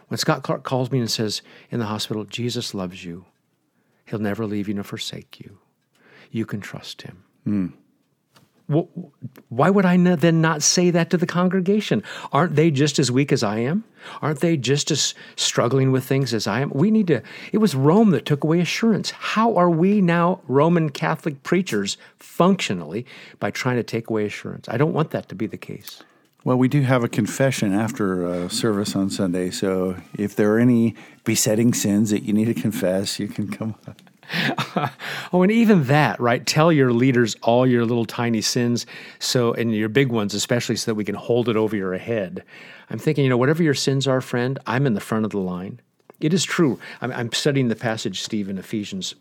When 0.07 0.17
Scott 0.17 0.43
Clark 0.43 0.63
calls 0.63 0.91
me 0.91 0.99
and 0.99 1.09
says 1.09 1.41
in 1.71 1.79
the 1.79 1.85
hospital, 1.85 2.25
Jesus 2.25 2.73
loves 2.73 3.03
you, 3.03 3.25
He'll 4.05 4.19
never 4.19 4.45
leave 4.45 4.67
you 4.67 4.73
nor 4.73 4.83
forsake 4.83 5.39
you. 5.39 5.57
You 6.31 6.45
can 6.45 6.61
trust 6.61 7.01
him. 7.01 7.23
Mm. 7.47 7.73
Well, 8.67 8.89
why 9.49 9.69
would 9.69 9.85
I 9.85 9.95
then 10.15 10.41
not 10.41 10.63
say 10.63 10.89
that 10.89 11.11
to 11.11 11.17
the 11.17 11.27
congregation? 11.27 12.01
Aren't 12.31 12.55
they 12.55 12.71
just 12.71 12.97
as 12.97 13.11
weak 13.11 13.31
as 13.31 13.43
I 13.43 13.59
am? 13.59 13.83
Aren't 14.23 14.39
they 14.39 14.57
just 14.57 14.89
as 14.89 15.13
struggling 15.35 15.91
with 15.91 16.03
things 16.03 16.33
as 16.33 16.47
I 16.47 16.61
am? 16.61 16.71
We 16.71 16.89
need 16.89 17.07
to, 17.07 17.21
it 17.51 17.59
was 17.59 17.75
Rome 17.75 18.09
that 18.11 18.25
took 18.25 18.43
away 18.43 18.59
assurance. 18.59 19.11
How 19.11 19.55
are 19.55 19.69
we 19.69 20.01
now, 20.01 20.41
Roman 20.47 20.89
Catholic 20.89 21.43
preachers, 21.43 21.97
functionally 22.17 23.05
by 23.39 23.51
trying 23.51 23.77
to 23.77 23.83
take 23.83 24.09
away 24.09 24.25
assurance? 24.25 24.67
I 24.67 24.77
don't 24.77 24.93
want 24.93 25.11
that 25.11 25.29
to 25.29 25.35
be 25.35 25.45
the 25.45 25.57
case. 25.57 26.01
Well, 26.45 26.57
we 26.57 26.67
do 26.67 26.81
have 26.81 27.03
a 27.03 27.09
confession 27.09 27.73
after 27.73 28.23
uh, 28.23 28.49
service 28.49 28.95
on 28.95 29.09
Sunday. 29.09 29.49
So 29.49 29.97
if 30.15 30.35
there 30.35 30.53
are 30.53 30.59
any 30.59 30.93
besetting 31.23 31.73
sins 31.73 32.11
that 32.11 32.21
you 32.21 32.33
need 32.33 32.45
to 32.45 32.53
confess, 32.53 33.19
you 33.19 33.27
can 33.27 33.47
come. 33.47 33.73
oh, 35.33 35.41
and 35.41 35.51
even 35.51 35.85
that, 35.85 36.19
right? 36.19 36.45
Tell 36.45 36.71
your 36.71 36.93
leaders 36.93 37.35
all 37.41 37.65
your 37.65 37.83
little 37.83 38.05
tiny 38.05 38.41
sins, 38.41 38.85
so 39.17 39.53
and 39.53 39.73
your 39.73 39.89
big 39.89 40.09
ones, 40.09 40.35
especially, 40.35 40.75
so 40.75 40.91
that 40.91 40.95
we 40.95 41.03
can 41.03 41.15
hold 41.15 41.49
it 41.49 41.55
over 41.55 41.75
your 41.75 41.97
head. 41.97 42.43
I'm 42.91 42.99
thinking, 42.99 43.23
you 43.23 43.29
know, 43.31 43.37
whatever 43.37 43.63
your 43.63 43.73
sins 43.73 44.07
are, 44.07 44.21
friend, 44.21 44.59
I'm 44.67 44.85
in 44.85 44.93
the 44.93 45.01
front 45.01 45.25
of 45.25 45.31
the 45.31 45.39
line. 45.39 45.81
It 46.19 46.31
is 46.31 46.43
true. 46.43 46.79
I'm, 47.01 47.11
I'm 47.11 47.31
studying 47.31 47.69
the 47.69 47.75
passage, 47.75 48.21
Steve, 48.21 48.49
in 48.49 48.59
Ephesians 48.59 49.15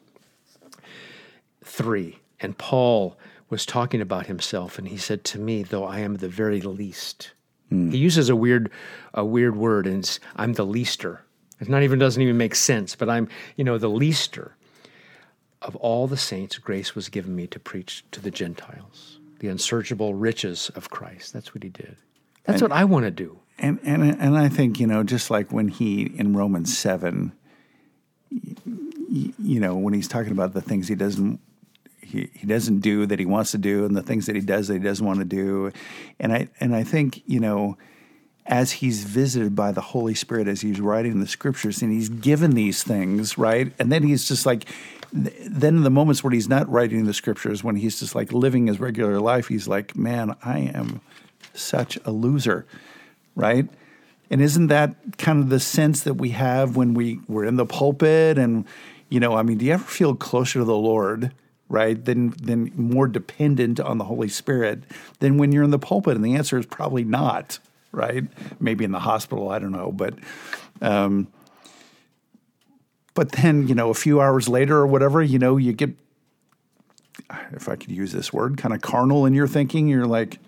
three, 1.64 2.18
and 2.40 2.58
Paul 2.58 3.16
was 3.54 3.64
talking 3.64 4.00
about 4.00 4.26
himself, 4.26 4.80
and 4.80 4.88
he 4.88 4.96
said 4.96 5.22
to 5.22 5.38
me, 5.38 5.62
"Though 5.62 5.84
I 5.84 6.00
am 6.00 6.16
the 6.16 6.28
very 6.28 6.60
least." 6.60 7.30
Mm. 7.70 7.92
He 7.92 7.98
uses 7.98 8.28
a 8.28 8.34
weird, 8.34 8.68
a 9.14 9.24
weird 9.24 9.54
word, 9.54 9.86
and 9.86 10.18
I'm 10.34 10.54
the 10.54 10.66
leaster. 10.66 11.22
It 11.60 11.68
not 11.68 11.84
even 11.84 12.00
doesn't 12.00 12.20
even 12.20 12.36
make 12.36 12.56
sense, 12.56 12.96
but 12.96 13.08
I'm, 13.08 13.28
you 13.54 13.62
know, 13.62 13.78
the 13.78 13.88
leaster 13.88 14.56
of 15.62 15.76
all 15.76 16.08
the 16.08 16.16
saints. 16.16 16.58
Grace 16.58 16.96
was 16.96 17.08
given 17.08 17.36
me 17.36 17.46
to 17.46 17.60
preach 17.60 18.04
to 18.10 18.20
the 18.20 18.32
Gentiles 18.32 19.20
the 19.38 19.46
unsearchable 19.46 20.14
riches 20.14 20.72
of 20.74 20.90
Christ. 20.90 21.32
That's 21.32 21.54
what 21.54 21.62
he 21.62 21.68
did. 21.68 21.96
That's 22.42 22.60
and, 22.60 22.70
what 22.70 22.76
I 22.76 22.84
want 22.84 23.04
to 23.04 23.12
do. 23.12 23.38
And 23.56 23.78
and 23.84 24.02
and 24.02 24.36
I 24.36 24.48
think 24.48 24.80
you 24.80 24.88
know, 24.88 25.04
just 25.04 25.30
like 25.30 25.52
when 25.52 25.68
he 25.68 26.02
in 26.02 26.34
Romans 26.34 26.76
seven, 26.76 27.32
you 28.30 29.60
know, 29.60 29.76
when 29.76 29.94
he's 29.94 30.08
talking 30.08 30.32
about 30.32 30.54
the 30.54 30.60
things 30.60 30.88
he 30.88 30.96
doesn't 30.96 31.38
he, 32.04 32.30
he 32.32 32.46
doesn't 32.46 32.80
do 32.80 33.06
that 33.06 33.18
he 33.18 33.26
wants 33.26 33.50
to 33.52 33.58
do 33.58 33.84
and 33.84 33.96
the 33.96 34.02
things 34.02 34.26
that 34.26 34.34
he 34.34 34.40
does 34.40 34.68
that 34.68 34.74
he 34.74 34.80
doesn't 34.80 35.04
want 35.04 35.18
to 35.18 35.24
do. 35.24 35.72
And 36.18 36.32
I 36.32 36.48
and 36.60 36.74
I 36.74 36.84
think, 36.84 37.22
you 37.26 37.40
know, 37.40 37.76
as 38.46 38.72
he's 38.72 39.04
visited 39.04 39.54
by 39.54 39.72
the 39.72 39.80
Holy 39.80 40.14
Spirit 40.14 40.48
as 40.48 40.60
he's 40.60 40.80
writing 40.80 41.20
the 41.20 41.26
scriptures 41.26 41.82
and 41.82 41.92
he's 41.92 42.08
given 42.08 42.52
these 42.52 42.82
things, 42.82 43.38
right? 43.38 43.72
And 43.78 43.90
then 43.90 44.02
he's 44.02 44.26
just 44.26 44.46
like 44.46 44.66
then 45.12 45.82
the 45.82 45.90
moments 45.90 46.24
when 46.24 46.32
he's 46.32 46.48
not 46.48 46.68
writing 46.68 47.04
the 47.04 47.14
scriptures, 47.14 47.62
when 47.62 47.76
he's 47.76 48.00
just 48.00 48.14
like 48.14 48.32
living 48.32 48.66
his 48.66 48.80
regular 48.80 49.20
life, 49.20 49.48
he's 49.48 49.68
like, 49.68 49.96
Man, 49.96 50.36
I 50.44 50.70
am 50.74 51.00
such 51.52 51.98
a 52.04 52.10
loser, 52.10 52.66
right? 53.34 53.68
And 54.30 54.40
isn't 54.40 54.68
that 54.68 54.96
kind 55.18 55.40
of 55.40 55.50
the 55.50 55.60
sense 55.60 56.02
that 56.02 56.14
we 56.14 56.30
have 56.30 56.76
when 56.76 56.94
we, 56.94 57.20
we're 57.28 57.44
in 57.44 57.56
the 57.56 57.66
pulpit 57.66 58.38
and 58.38 58.64
you 59.08 59.20
know, 59.20 59.36
I 59.36 59.42
mean, 59.42 59.58
do 59.58 59.66
you 59.66 59.72
ever 59.72 59.84
feel 59.84 60.16
closer 60.16 60.58
to 60.58 60.64
the 60.64 60.76
Lord 60.76 61.32
right? 61.68 62.02
Than 62.04 62.30
than 62.30 62.72
more 62.76 63.06
dependent 63.08 63.80
on 63.80 63.98
the 63.98 64.04
Holy 64.04 64.28
Spirit 64.28 64.84
than 65.20 65.38
when 65.38 65.52
you're 65.52 65.64
in 65.64 65.70
the 65.70 65.78
pulpit? 65.78 66.16
And 66.16 66.24
the 66.24 66.34
answer 66.34 66.58
is 66.58 66.66
probably 66.66 67.04
not, 67.04 67.58
right? 67.92 68.24
Maybe 68.60 68.84
in 68.84 68.92
the 68.92 69.00
hospital, 69.00 69.50
I 69.50 69.58
don't 69.58 69.72
know, 69.72 69.92
but. 69.92 70.14
Um, 70.80 71.28
but 73.14 73.30
then, 73.32 73.68
you 73.68 73.76
know, 73.76 73.90
a 73.90 73.94
few 73.94 74.20
hours 74.20 74.48
later 74.48 74.76
or 74.76 74.86
whatever, 74.86 75.22
you 75.22 75.38
know, 75.38 75.56
you 75.56 75.72
get, 75.72 75.90
if 77.52 77.68
I 77.68 77.76
could 77.76 77.92
use 77.92 78.12
this 78.12 78.32
word, 78.32 78.58
kind 78.58 78.74
of 78.74 78.80
carnal 78.80 79.24
in 79.24 79.34
your 79.34 79.46
thinking. 79.46 79.86
You're 79.86 80.06
like, 80.06 80.40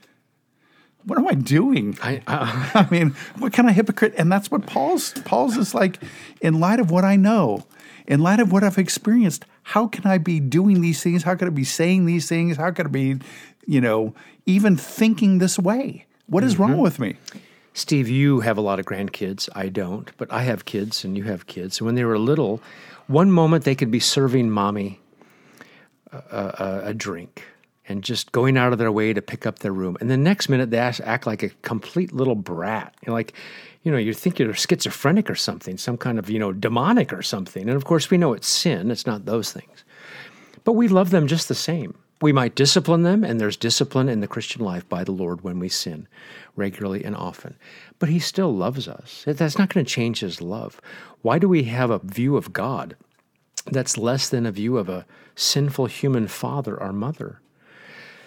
what 1.05 1.19
am 1.19 1.29
I 1.29 1.35
doing? 1.35 1.97
I, 2.03 2.23
uh, 2.27 2.71
I 2.75 2.89
mean, 2.91 3.15
what 3.39 3.53
kind 3.53 3.69
of 3.69 3.77
hypocrite? 3.77 4.15
And 4.19 4.31
that's 4.31 4.51
what 4.51 4.67
Paul's 4.67 5.13
Paul's 5.25 5.57
is 5.57 5.75
like. 5.75 6.03
In 6.41 6.61
light 6.61 6.81
of 6.81 6.91
what 6.91 7.05
I 7.05 7.17
know, 7.17 7.65
in 8.07 8.21
light 8.21 8.41
of 8.41 8.51
what 8.51 8.65
I've 8.65 8.79
experienced, 8.79 9.45
how 9.71 9.89
can 9.89 10.07
I 10.07 10.19
be 10.19 10.39
doing 10.39 10.81
these 10.81 11.03
things? 11.03 11.25
How 11.25 11.35
can 11.35 11.49
I 11.49 11.51
be 11.51 11.65
saying 11.65 12.07
these 12.07 12.29
things? 12.29 12.57
How 12.57 12.71
can 12.71 12.87
I 12.87 12.89
be, 12.89 13.17
you 13.67 13.81
know, 13.81 14.15
even 14.47 14.77
thinking 14.77 15.39
this 15.39 15.59
way? 15.59 16.07
What 16.29 16.45
is 16.45 16.57
wrong 16.57 16.75
mm-hmm. 16.75 16.83
with 16.83 17.01
me? 17.01 17.17
Steve, 17.75 18.09
you 18.09 18.41
have 18.41 18.57
a 18.57 18.61
lot 18.61 18.79
of 18.79 18.87
grandkids. 18.87 19.49
I 19.57 19.69
don't, 19.69 20.13
but 20.19 20.33
I 20.33 20.43
have 20.43 20.67
kids 20.67 21.05
and 21.05 21.17
you 21.17 21.25
have 21.25 21.49
kids. 21.49 21.81
And 21.81 21.87
when 21.87 21.97
they 21.97 22.05
were 22.05 22.17
little, 22.17 22.63
one 23.09 23.33
moment 23.33 23.65
they 23.65 23.75
could 23.75 23.91
be 23.91 23.99
serving 23.99 24.51
mommy 24.51 25.01
a, 26.13 26.17
a, 26.17 26.81
a 26.85 26.95
drink 26.95 27.43
and 27.89 28.03
just 28.03 28.33
going 28.33 28.57
out 28.57 28.73
of 28.73 28.79
their 28.79 28.93
way 28.93 29.13
to 29.13 29.23
pick 29.23 29.47
up 29.47 29.61
their 29.61 29.73
room. 29.73 29.97
And 30.01 30.11
the 30.11 30.17
next 30.17 30.49
minute 30.49 30.71
they 30.71 30.79
act, 30.79 31.27
like 31.27 31.43
a 31.43 31.51
complete 31.63 32.13
little 32.13 32.35
brat. 32.35 32.95
You 33.07 33.13
like, 33.13 33.33
you 33.83 33.93
know, 33.93 33.99
you 33.99 34.13
think 34.13 34.39
you're 34.39 34.55
schizophrenic 34.55 35.31
or 35.31 35.37
something, 35.37 35.79
some 35.79 35.97
kind 35.97 36.19
of, 36.19 36.29
you 36.29 36.39
know, 36.39 36.53
demonic 36.53 37.13
or 37.13 37.23
something. 37.23 37.69
And 37.69 37.77
of 37.77 37.85
course, 37.85 38.11
we 38.11 38.19
know 38.19 38.33
it's 38.33 38.49
sin, 38.49 38.91
it's 38.91 39.07
not 39.07 39.25
those 39.25 39.53
things. 39.53 39.85
But 40.65 40.73
we 40.73 40.89
love 40.89 41.11
them 41.11 41.29
just 41.29 41.49
the 41.49 41.55
same. 41.55 41.97
We 42.23 42.33
might 42.33 42.55
discipline 42.55 43.03
them, 43.03 43.23
and 43.23 43.39
there's 43.39 43.59
discipline 43.59 44.09
in 44.09 44.21
the 44.21 44.27
Christian 44.27 44.65
life 44.65 44.89
by 44.89 45.05
the 45.05 45.13
Lord 45.13 45.43
when 45.43 45.59
we 45.59 45.69
sin 45.69 46.09
regularly 46.57 47.05
and 47.05 47.15
often. 47.15 47.57
But 47.99 48.09
He 48.09 48.19
still 48.19 48.53
loves 48.55 48.89
us. 48.89 49.23
That's 49.27 49.59
not 49.59 49.73
going 49.73 49.85
to 49.85 49.93
change 49.93 50.21
His 50.21 50.41
love. 50.41 50.81
Why 51.21 51.39
do 51.39 51.49
we 51.49 51.65
have 51.65 51.91
a 51.91 51.99
view 51.99 52.37
of 52.37 52.53
God 52.53 52.97
that's 53.67 53.99
less 53.99 54.29
than 54.29 54.47
a 54.47 54.53
view 54.53 54.79
of 54.79 54.89
a 54.89 55.05
sinful 55.35 55.87
human 55.87 56.27
father 56.27 56.81
or 56.81 56.93
mother? 56.93 57.41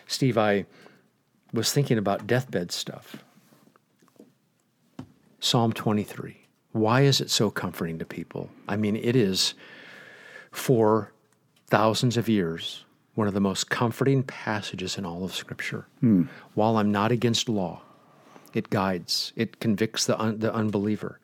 Steve, 0.09 0.39
I 0.39 0.65
was 1.53 1.71
thinking 1.71 1.99
about 1.99 2.25
deathbed 2.25 2.71
stuff. 2.71 3.17
Psalm 5.39 5.71
23. 5.71 6.47
Why 6.71 7.01
is 7.01 7.21
it 7.21 7.29
so 7.29 7.51
comforting 7.51 7.99
to 7.99 8.05
people? 8.05 8.49
I 8.67 8.75
mean, 8.75 8.95
it 8.95 9.15
is 9.15 9.53
for 10.51 11.13
thousands 11.67 12.17
of 12.17 12.27
years 12.27 12.85
one 13.13 13.27
of 13.27 13.35
the 13.35 13.39
most 13.39 13.69
comforting 13.69 14.23
passages 14.23 14.97
in 14.97 15.05
all 15.05 15.23
of 15.23 15.35
Scripture. 15.35 15.85
Hmm. 15.99 16.23
While 16.55 16.77
I'm 16.77 16.91
not 16.91 17.11
against 17.11 17.47
law, 17.47 17.81
it 18.53 18.71
guides, 18.71 19.31
it 19.35 19.59
convicts 19.59 20.05
the, 20.05 20.19
un- 20.19 20.39
the 20.39 20.51
unbeliever. 20.51 21.19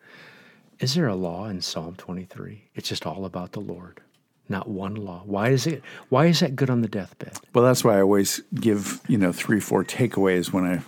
Is 0.80 0.94
there 0.94 1.08
a 1.08 1.16
law 1.16 1.48
in 1.48 1.62
Psalm 1.62 1.96
23? 1.96 2.66
It's 2.76 2.90
just 2.90 3.08
all 3.08 3.26
about 3.26 3.54
the 3.54 3.62
Lord, 3.62 4.02
not 4.50 4.68
one 4.68 4.96
law. 4.96 5.24
Why 5.26 5.50
is 5.50 5.68
it? 5.68 5.82
Why 6.10 6.28
is 6.28 6.40
that 6.40 6.56
good 6.56 6.70
on 6.70 6.82
the 6.82 6.88
deathbed? 6.88 7.38
Well, 7.54 7.66
that's 7.66 7.84
why 7.84 7.98
I 7.98 8.02
always 8.02 8.42
give 8.54 9.02
you 9.08 9.18
know 9.18 9.32
three, 9.32 9.60
four 9.60 9.84
takeaways 9.84 10.54
when 10.54 10.66
I 10.66 10.82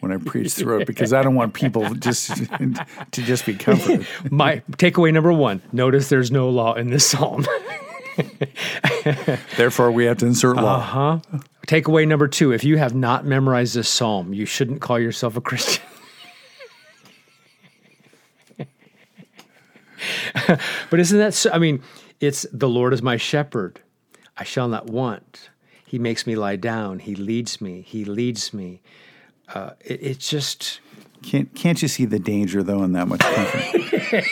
when 0.00 0.12
I 0.12 0.16
preach 0.16 0.54
through 0.54 0.80
it 0.80 0.86
because 0.86 1.12
I 1.12 1.22
don't 1.22 1.34
want 1.34 1.54
people 1.54 1.94
just 1.94 2.28
to 2.36 3.22
just 3.22 3.46
be 3.46 3.54
comforted. 3.54 4.06
My 4.30 4.62
takeaway 4.72 5.12
number 5.12 5.32
one: 5.32 5.62
Notice 5.72 6.08
there's 6.08 6.30
no 6.30 6.48
law 6.48 6.74
in 6.74 6.90
this 6.90 7.06
psalm. 7.06 7.46
Therefore, 9.56 9.90
we 9.90 10.04
have 10.06 10.18
to 10.18 10.26
insert 10.26 10.56
law. 10.56 10.80
Huh? 10.80 11.20
Takeaway 11.66 12.06
number 12.08 12.28
two: 12.28 12.52
If 12.52 12.64
you 12.64 12.78
have 12.78 12.94
not 12.94 13.24
memorized 13.24 13.74
this 13.74 13.88
psalm, 13.88 14.32
you 14.34 14.46
shouldn't 14.46 14.80
call 14.80 14.98
yourself 14.98 15.36
a 15.36 15.40
Christian. 15.40 15.82
but 20.90 21.00
isn't 21.00 21.18
that? 21.18 21.34
So, 21.34 21.50
I 21.52 21.58
mean, 21.58 21.82
it's 22.22 22.46
the 22.52 22.68
Lord 22.68 22.92
is 22.94 23.02
my 23.02 23.16
shepherd; 23.16 23.80
I 24.36 24.44
shall 24.44 24.68
not 24.68 24.86
want. 24.86 25.50
He 25.84 25.98
makes 25.98 26.26
me 26.26 26.36
lie 26.36 26.56
down. 26.56 27.00
He 27.00 27.14
leads 27.14 27.60
me. 27.60 27.82
He 27.82 28.04
leads 28.04 28.54
me. 28.54 28.80
Uh, 29.52 29.72
it, 29.84 30.02
it's 30.02 30.30
just 30.30 30.80
Can't 31.22 31.54
can't 31.54 31.82
you 31.82 31.88
see 31.88 32.06
the 32.06 32.18
danger 32.18 32.62
though 32.62 32.82
in 32.82 32.92
that 32.92 33.08
much 33.08 33.20
comfort? 33.20 34.28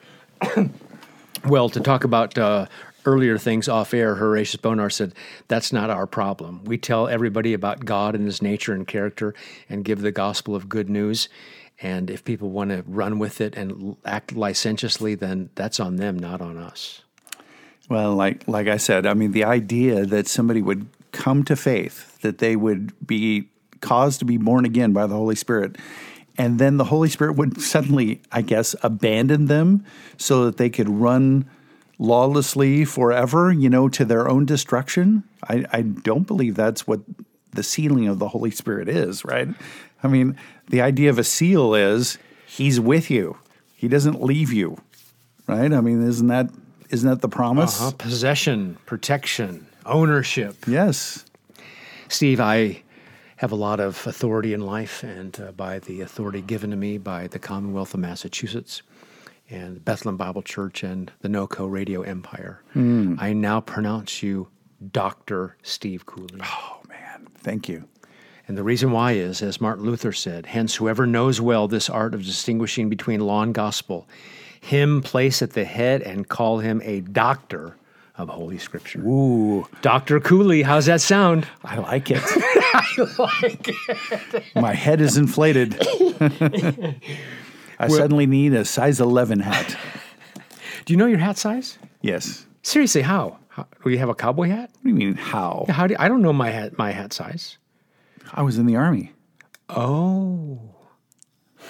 Well, 1.46 1.68
to 1.68 1.80
talk 1.80 2.04
about 2.04 2.38
uh, 2.38 2.66
earlier 3.04 3.36
things 3.36 3.68
off 3.68 3.92
air, 3.92 4.14
Horatius 4.14 4.56
Bonar 4.56 4.88
said, 4.88 5.14
That's 5.46 5.74
not 5.74 5.90
our 5.90 6.06
problem. 6.06 6.64
We 6.64 6.78
tell 6.78 7.06
everybody 7.06 7.52
about 7.52 7.84
God 7.84 8.14
and 8.14 8.24
his 8.24 8.40
nature 8.40 8.72
and 8.72 8.86
character 8.86 9.34
and 9.68 9.84
give 9.84 10.00
the 10.00 10.10
gospel 10.10 10.54
of 10.54 10.70
good 10.70 10.88
news. 10.88 11.28
And 11.84 12.08
if 12.08 12.24
people 12.24 12.48
want 12.48 12.70
to 12.70 12.82
run 12.86 13.18
with 13.18 13.42
it 13.42 13.54
and 13.56 13.98
act 14.06 14.32
licentiously, 14.32 15.14
then 15.14 15.50
that's 15.54 15.78
on 15.78 15.96
them, 15.96 16.18
not 16.18 16.40
on 16.40 16.56
us. 16.56 17.02
Well, 17.90 18.14
like 18.14 18.48
like 18.48 18.68
I 18.68 18.78
said, 18.78 19.04
I 19.04 19.12
mean, 19.12 19.32
the 19.32 19.44
idea 19.44 20.06
that 20.06 20.26
somebody 20.26 20.62
would 20.62 20.86
come 21.12 21.44
to 21.44 21.54
faith, 21.54 22.18
that 22.22 22.38
they 22.38 22.56
would 22.56 22.94
be 23.06 23.50
caused 23.82 24.18
to 24.20 24.24
be 24.24 24.38
born 24.38 24.64
again 24.64 24.94
by 24.94 25.06
the 25.06 25.14
Holy 25.14 25.34
Spirit, 25.34 25.76
and 26.38 26.58
then 26.58 26.78
the 26.78 26.84
Holy 26.84 27.10
Spirit 27.10 27.36
would 27.36 27.60
suddenly, 27.60 28.22
I 28.32 28.40
guess, 28.40 28.74
abandon 28.82 29.44
them 29.46 29.84
so 30.16 30.46
that 30.46 30.56
they 30.56 30.70
could 30.70 30.88
run 30.88 31.44
lawlessly 31.98 32.86
forever, 32.86 33.52
you 33.52 33.68
know, 33.68 33.90
to 33.90 34.06
their 34.06 34.26
own 34.26 34.46
destruction. 34.46 35.22
I, 35.46 35.66
I 35.70 35.82
don't 35.82 36.26
believe 36.26 36.54
that's 36.54 36.86
what 36.86 37.00
the 37.52 37.62
sealing 37.62 38.08
of 38.08 38.18
the 38.18 38.28
Holy 38.28 38.50
Spirit 38.50 38.88
is, 38.88 39.22
right? 39.24 39.48
I 40.04 40.08
mean, 40.08 40.36
the 40.68 40.82
idea 40.82 41.10
of 41.10 41.18
a 41.18 41.24
seal 41.24 41.74
is 41.74 42.18
he's 42.46 42.78
with 42.78 43.10
you. 43.10 43.38
He 43.74 43.88
doesn't 43.88 44.22
leave 44.22 44.52
you. 44.52 44.78
Right? 45.48 45.72
I 45.72 45.80
mean, 45.80 46.06
isn't 46.06 46.28
that 46.28 46.50
isn't 46.90 47.08
that 47.08 47.22
the 47.22 47.28
promise? 47.28 47.80
Uh, 47.80 47.90
possession, 47.92 48.76
protection, 48.86 49.66
ownership. 49.84 50.56
Yes. 50.66 51.24
Steve, 52.08 52.38
I 52.38 52.82
have 53.36 53.50
a 53.50 53.56
lot 53.56 53.80
of 53.80 54.06
authority 54.06 54.52
in 54.54 54.60
life, 54.60 55.02
and 55.02 55.38
uh, 55.40 55.52
by 55.52 55.80
the 55.80 56.02
authority 56.02 56.40
given 56.40 56.70
to 56.70 56.76
me 56.76 56.98
by 56.98 57.26
the 57.26 57.38
Commonwealth 57.38 57.94
of 57.94 58.00
Massachusetts 58.00 58.82
and 59.50 59.84
Bethlehem 59.84 60.16
Bible 60.16 60.42
Church 60.42 60.82
and 60.82 61.10
the 61.20 61.28
NOCO 61.28 61.66
Radio 61.70 62.02
Empire, 62.02 62.62
I 62.74 63.32
now 63.32 63.60
pronounce 63.60 64.22
you 64.22 64.48
Dr. 64.92 65.56
Steve 65.62 66.06
Cooley. 66.06 66.40
Oh 66.42 66.80
man, 66.88 67.26
thank 67.38 67.68
you. 67.68 67.88
And 68.46 68.58
the 68.58 68.62
reason 68.62 68.92
why 68.92 69.12
is, 69.12 69.40
as 69.42 69.60
Martin 69.60 69.84
Luther 69.84 70.12
said, 70.12 70.46
hence 70.46 70.74
whoever 70.74 71.06
knows 71.06 71.40
well 71.40 71.66
this 71.66 71.88
art 71.88 72.14
of 72.14 72.24
distinguishing 72.24 72.88
between 72.88 73.20
law 73.20 73.42
and 73.42 73.54
gospel, 73.54 74.06
him 74.60 75.02
place 75.02 75.40
at 75.40 75.52
the 75.52 75.64
head 75.64 76.02
and 76.02 76.28
call 76.28 76.58
him 76.58 76.82
a 76.84 77.00
doctor 77.00 77.76
of 78.16 78.28
Holy 78.28 78.58
Scripture. 78.58 79.00
Ooh, 79.00 79.66
Dr. 79.82 80.20
Cooley, 80.20 80.62
how's 80.62 80.86
that 80.86 81.00
sound? 81.00 81.48
I 81.64 81.78
like 81.78 82.10
it. 82.10 82.22
I 82.26 82.84
like 83.18 83.68
it. 83.68 84.44
My 84.54 84.74
head 84.74 85.00
is 85.00 85.16
inflated. 85.16 85.76
I 87.78 87.88
suddenly 87.88 88.26
need 88.26 88.52
a 88.52 88.64
size 88.64 89.00
11 89.00 89.40
hat. 89.40 89.76
Do 90.84 90.92
you 90.92 90.96
know 90.98 91.06
your 91.06 91.18
hat 91.18 91.38
size? 91.38 91.78
Yes. 92.02 92.46
Seriously, 92.62 93.02
how? 93.02 93.38
how 93.48 93.66
do 93.84 93.90
you 93.90 93.98
have 93.98 94.08
a 94.08 94.14
cowboy 94.14 94.48
hat? 94.48 94.70
What 94.72 94.82
do 94.82 94.88
you 94.88 94.94
mean 94.94 95.14
how? 95.14 95.66
How 95.68 95.86
do 95.86 95.94
I 95.98 96.08
don't 96.08 96.22
know 96.22 96.32
my 96.32 96.50
hat 96.50 96.76
my 96.76 96.90
hat 96.90 97.12
size. 97.12 97.58
I 98.32 98.42
was 98.42 98.58
in 98.58 98.66
the 98.66 98.76
army. 98.76 99.12
Oh. 99.68 100.74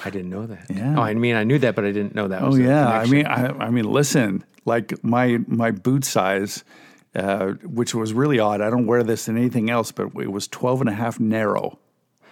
I 0.05 0.11
didn't 0.11 0.31
know 0.31 0.47
that. 0.47 0.67
Yeah. 0.71 0.97
Oh, 0.99 1.03
I 1.03 1.15
mean 1.15 1.35
I 1.35 1.45
knew 1.45 1.59
that, 1.59 1.75
but 1.75 1.85
I 1.85 1.93
didn't 1.93 2.15
know 2.15 2.29
that 2.29 2.43
Oh 2.43 2.49
was 2.49 2.59
yeah, 2.59 2.89
I 2.89 3.07
mean, 3.07 3.27
I, 3.27 3.47
I 3.49 3.71
mean, 3.71 3.85
listen, 3.85 4.45
like 4.65 5.03
my 5.05 5.39
my 5.47 5.71
boot 5.71 6.05
size, 6.05 6.65
uh, 7.15 7.53
which 7.63 7.95
was 7.95 8.13
really 8.13 8.39
odd. 8.39 8.61
I 8.61 8.71
don't 8.71 8.87
wear 8.87 9.03
this 9.03 9.29
in 9.29 9.37
anything 9.37 9.71
else, 9.71 9.93
but 9.93 10.07
it 10.21 10.33
was 10.33 10.49
12 10.49 10.83
and 10.83 10.91
a 10.91 10.95
half 10.95 11.21
narrow. 11.21 11.79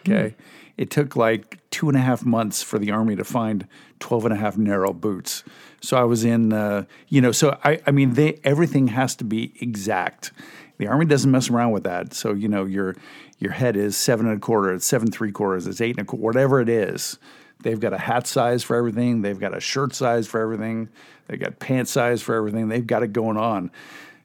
Okay, 0.00 0.34
it 0.76 0.90
took 0.90 1.14
like 1.16 1.58
two 1.70 1.88
and 1.88 1.96
a 1.96 2.00
half 2.00 2.24
months 2.24 2.62
for 2.62 2.78
the 2.78 2.90
army 2.90 3.16
to 3.16 3.24
find 3.24 3.66
12 4.00 4.26
and 4.26 4.34
a 4.34 4.36
half 4.36 4.56
narrow 4.56 4.92
boots. 4.92 5.44
So 5.80 5.96
I 5.96 6.04
was 6.04 6.24
in, 6.24 6.52
uh, 6.52 6.84
you 7.08 7.20
know, 7.20 7.32
so 7.32 7.58
I, 7.64 7.80
I 7.86 7.90
mean, 7.90 8.14
they 8.14 8.40
everything 8.44 8.88
has 8.88 9.14
to 9.16 9.24
be 9.24 9.54
exact. 9.60 10.32
The 10.78 10.88
army 10.88 11.06
doesn't 11.06 11.30
mess 11.30 11.48
around 11.50 11.70
with 11.70 11.84
that. 11.84 12.12
So 12.14 12.32
you 12.32 12.48
know, 12.48 12.64
your 12.64 12.96
your 13.42 13.52
head 13.52 13.76
is 13.76 13.96
seven 13.96 14.26
and 14.26 14.36
a 14.36 14.40
quarter, 14.40 14.72
it's 14.72 14.86
seven 14.86 15.10
three 15.10 15.32
quarters, 15.32 15.66
it's 15.66 15.80
eight 15.80 15.96
and 15.96 16.00
a 16.00 16.04
quarter, 16.04 16.22
whatever 16.22 16.60
it 16.60 16.68
is. 16.68 17.18
They've 17.62 17.78
got 17.78 17.92
a 17.92 17.98
hat 17.98 18.26
size 18.26 18.62
for 18.62 18.76
everything. 18.76 19.22
They've 19.22 19.38
got 19.38 19.56
a 19.56 19.60
shirt 19.60 19.94
size 19.94 20.26
for 20.26 20.40
everything. 20.40 20.88
They 21.28 21.36
got 21.36 21.58
pant 21.58 21.88
size 21.88 22.20
for 22.20 22.34
everything. 22.34 22.68
They've 22.68 22.86
got 22.86 23.02
it 23.02 23.12
going 23.12 23.36
on. 23.36 23.70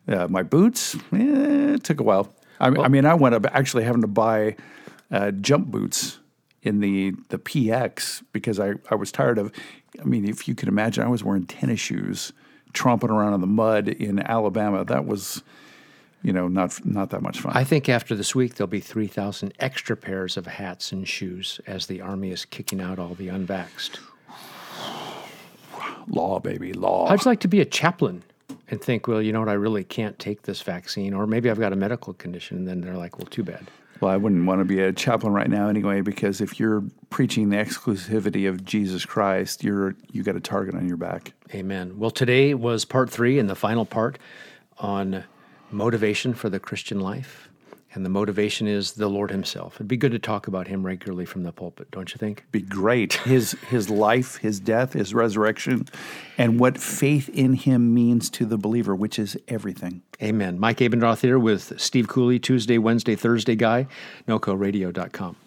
Uh, 0.08 0.27
my 0.27 0.41
boots, 0.41 0.95
eh, 1.13 1.73
it 1.73 1.84
took 1.84 1.99
a 1.99 2.03
while. 2.03 2.34
I, 2.60 2.69
I 2.69 2.88
mean, 2.88 3.06
I 3.06 3.13
went 3.13 3.36
up 3.36 3.45
actually 3.47 3.84
having 3.84 4.01
to 4.01 4.08
buy 4.08 4.56
uh, 5.12 5.32
jump 5.32 5.67
boots 5.67 6.17
in 6.63 6.80
the 6.80 7.13
the 7.30 7.38
PX 7.38 8.23
because 8.34 8.60
I, 8.60 8.73
I 8.89 8.95
was 8.95 9.12
tired 9.12 9.38
of. 9.38 9.51
I 9.99 10.03
mean, 10.03 10.27
if 10.27 10.47
you 10.47 10.56
can 10.56 10.67
imagine, 10.67 11.03
I 11.03 11.08
was 11.08 11.23
wearing 11.23 11.45
tennis 11.45 11.80
shoes, 11.80 12.34
tromping 12.73 13.10
around 13.10 13.34
in 13.34 13.41
the 13.41 13.47
mud 13.47 13.88
in 13.88 14.19
Alabama. 14.19 14.86
That 14.86 15.06
was, 15.06 15.41
you 16.23 16.34
know, 16.34 16.47
not 16.47 16.86
not 16.86 17.10
that 17.12 17.21
much 17.21 17.39
fun. 17.39 17.53
I 17.56 17.63
think 17.63 17.89
after 17.89 18.15
this 18.15 18.34
week 18.36 18.56
there'll 18.56 18.67
be 18.67 18.80
three 18.80 19.08
thousand 19.08 19.53
extra 19.60 19.95
pairs 19.95 20.38
of 20.38 20.47
hats 20.47 20.91
and 20.91 21.08
shoes 21.08 21.62
as 21.67 21.88
the 21.88 22.01
army 22.01 22.32
is 22.32 22.45
kicking 22.45 22.82
out 22.82 22.99
all 22.99 23.13
the 23.13 23.27
unvaxxed. 23.27 23.99
law, 26.08 26.39
baby, 26.39 26.73
law. 26.73 27.08
I'd 27.10 27.25
like 27.25 27.41
to 27.41 27.47
be 27.47 27.62
a 27.62 27.65
chaplain 27.65 28.23
and 28.69 28.82
think, 28.82 29.08
well, 29.08 29.21
you 29.21 29.32
know 29.32 29.39
what, 29.39 29.49
I 29.49 29.53
really 29.53 29.84
can't 29.84 30.17
take 30.19 30.41
this 30.43 30.62
vaccine, 30.62 31.13
or 31.13 31.25
maybe 31.25 31.49
I've 31.49 31.60
got 31.60 31.73
a 31.73 31.75
medical 31.75 32.13
condition, 32.13 32.58
and 32.58 32.67
then 32.67 32.82
they're 32.82 32.97
like, 32.97 33.17
well, 33.17 33.27
too 33.27 33.43
bad. 33.43 33.69
Well, 34.01 34.12
I 34.12 34.17
wouldn't 34.17 34.45
want 34.45 34.60
to 34.60 34.65
be 34.65 34.80
a 34.80 34.93
chaplain 34.93 35.34
right 35.34 35.49
now 35.49 35.69
anyway, 35.69 36.01
because 36.01 36.41
if 36.41 36.60
you're 36.60 36.84
preaching 37.10 37.49
the 37.49 37.58
exclusivity 37.58 38.47
of 38.47 38.63
Jesus 38.63 39.06
Christ, 39.06 39.63
you're 39.63 39.95
you 40.12 40.21
got 40.21 40.36
a 40.36 40.39
target 40.39 40.75
on 40.75 40.88
your 40.88 40.97
back. 40.97 41.34
Amen. 41.53 41.97
Well, 41.97 42.12
today 42.12 42.53
was 42.53 42.86
part 42.86 43.10
three 43.10 43.39
and 43.39 43.49
the 43.49 43.56
final 43.56 43.86
part 43.86 44.19
on 44.77 45.23
motivation 45.71 46.34
for 46.34 46.49
the 46.49 46.60
Christian 46.60 46.99
life. 46.99 47.49
And 47.93 48.06
the 48.06 48.10
motivation 48.10 48.67
is 48.67 48.91
the 48.91 49.08
Lord 49.08 49.32
Himself. 49.32 49.75
It'd 49.75 49.88
be 49.88 49.97
good 49.97 50.12
to 50.12 50.19
talk 50.19 50.47
about 50.47 50.67
Him 50.67 50.86
regularly 50.86 51.25
from 51.25 51.43
the 51.43 51.51
pulpit, 51.51 51.89
don't 51.89 52.12
you 52.13 52.17
think? 52.17 52.45
Be 52.51 52.62
great. 52.62 53.13
His 53.25 53.53
his 53.69 53.89
life, 53.89 54.38
his 54.38 54.60
death, 54.60 54.93
his 54.93 55.13
resurrection, 55.13 55.88
and 56.38 56.60
what 56.60 56.77
faith 56.77 57.30
in 57.30 57.53
Him 57.53 57.93
means 57.93 58.30
to 58.32 58.45
the 58.45 58.58
believer, 58.58 58.93
which 58.93 59.17
is 59.17 59.38
everything. 59.47 60.03
Amen. 60.21 60.60
Mike 60.60 60.77
Abendroth 60.77 61.21
here 61.21 61.39
with 61.39 61.80
Steve 61.80 62.08
Cooley, 62.08 62.39
Tuesday, 62.39 62.77
Wednesday, 62.77 63.15
Thursday 63.15 63.56
guy, 63.56 63.88
NoCoRadio.com. 64.27 65.47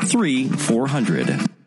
3400. 0.00 1.61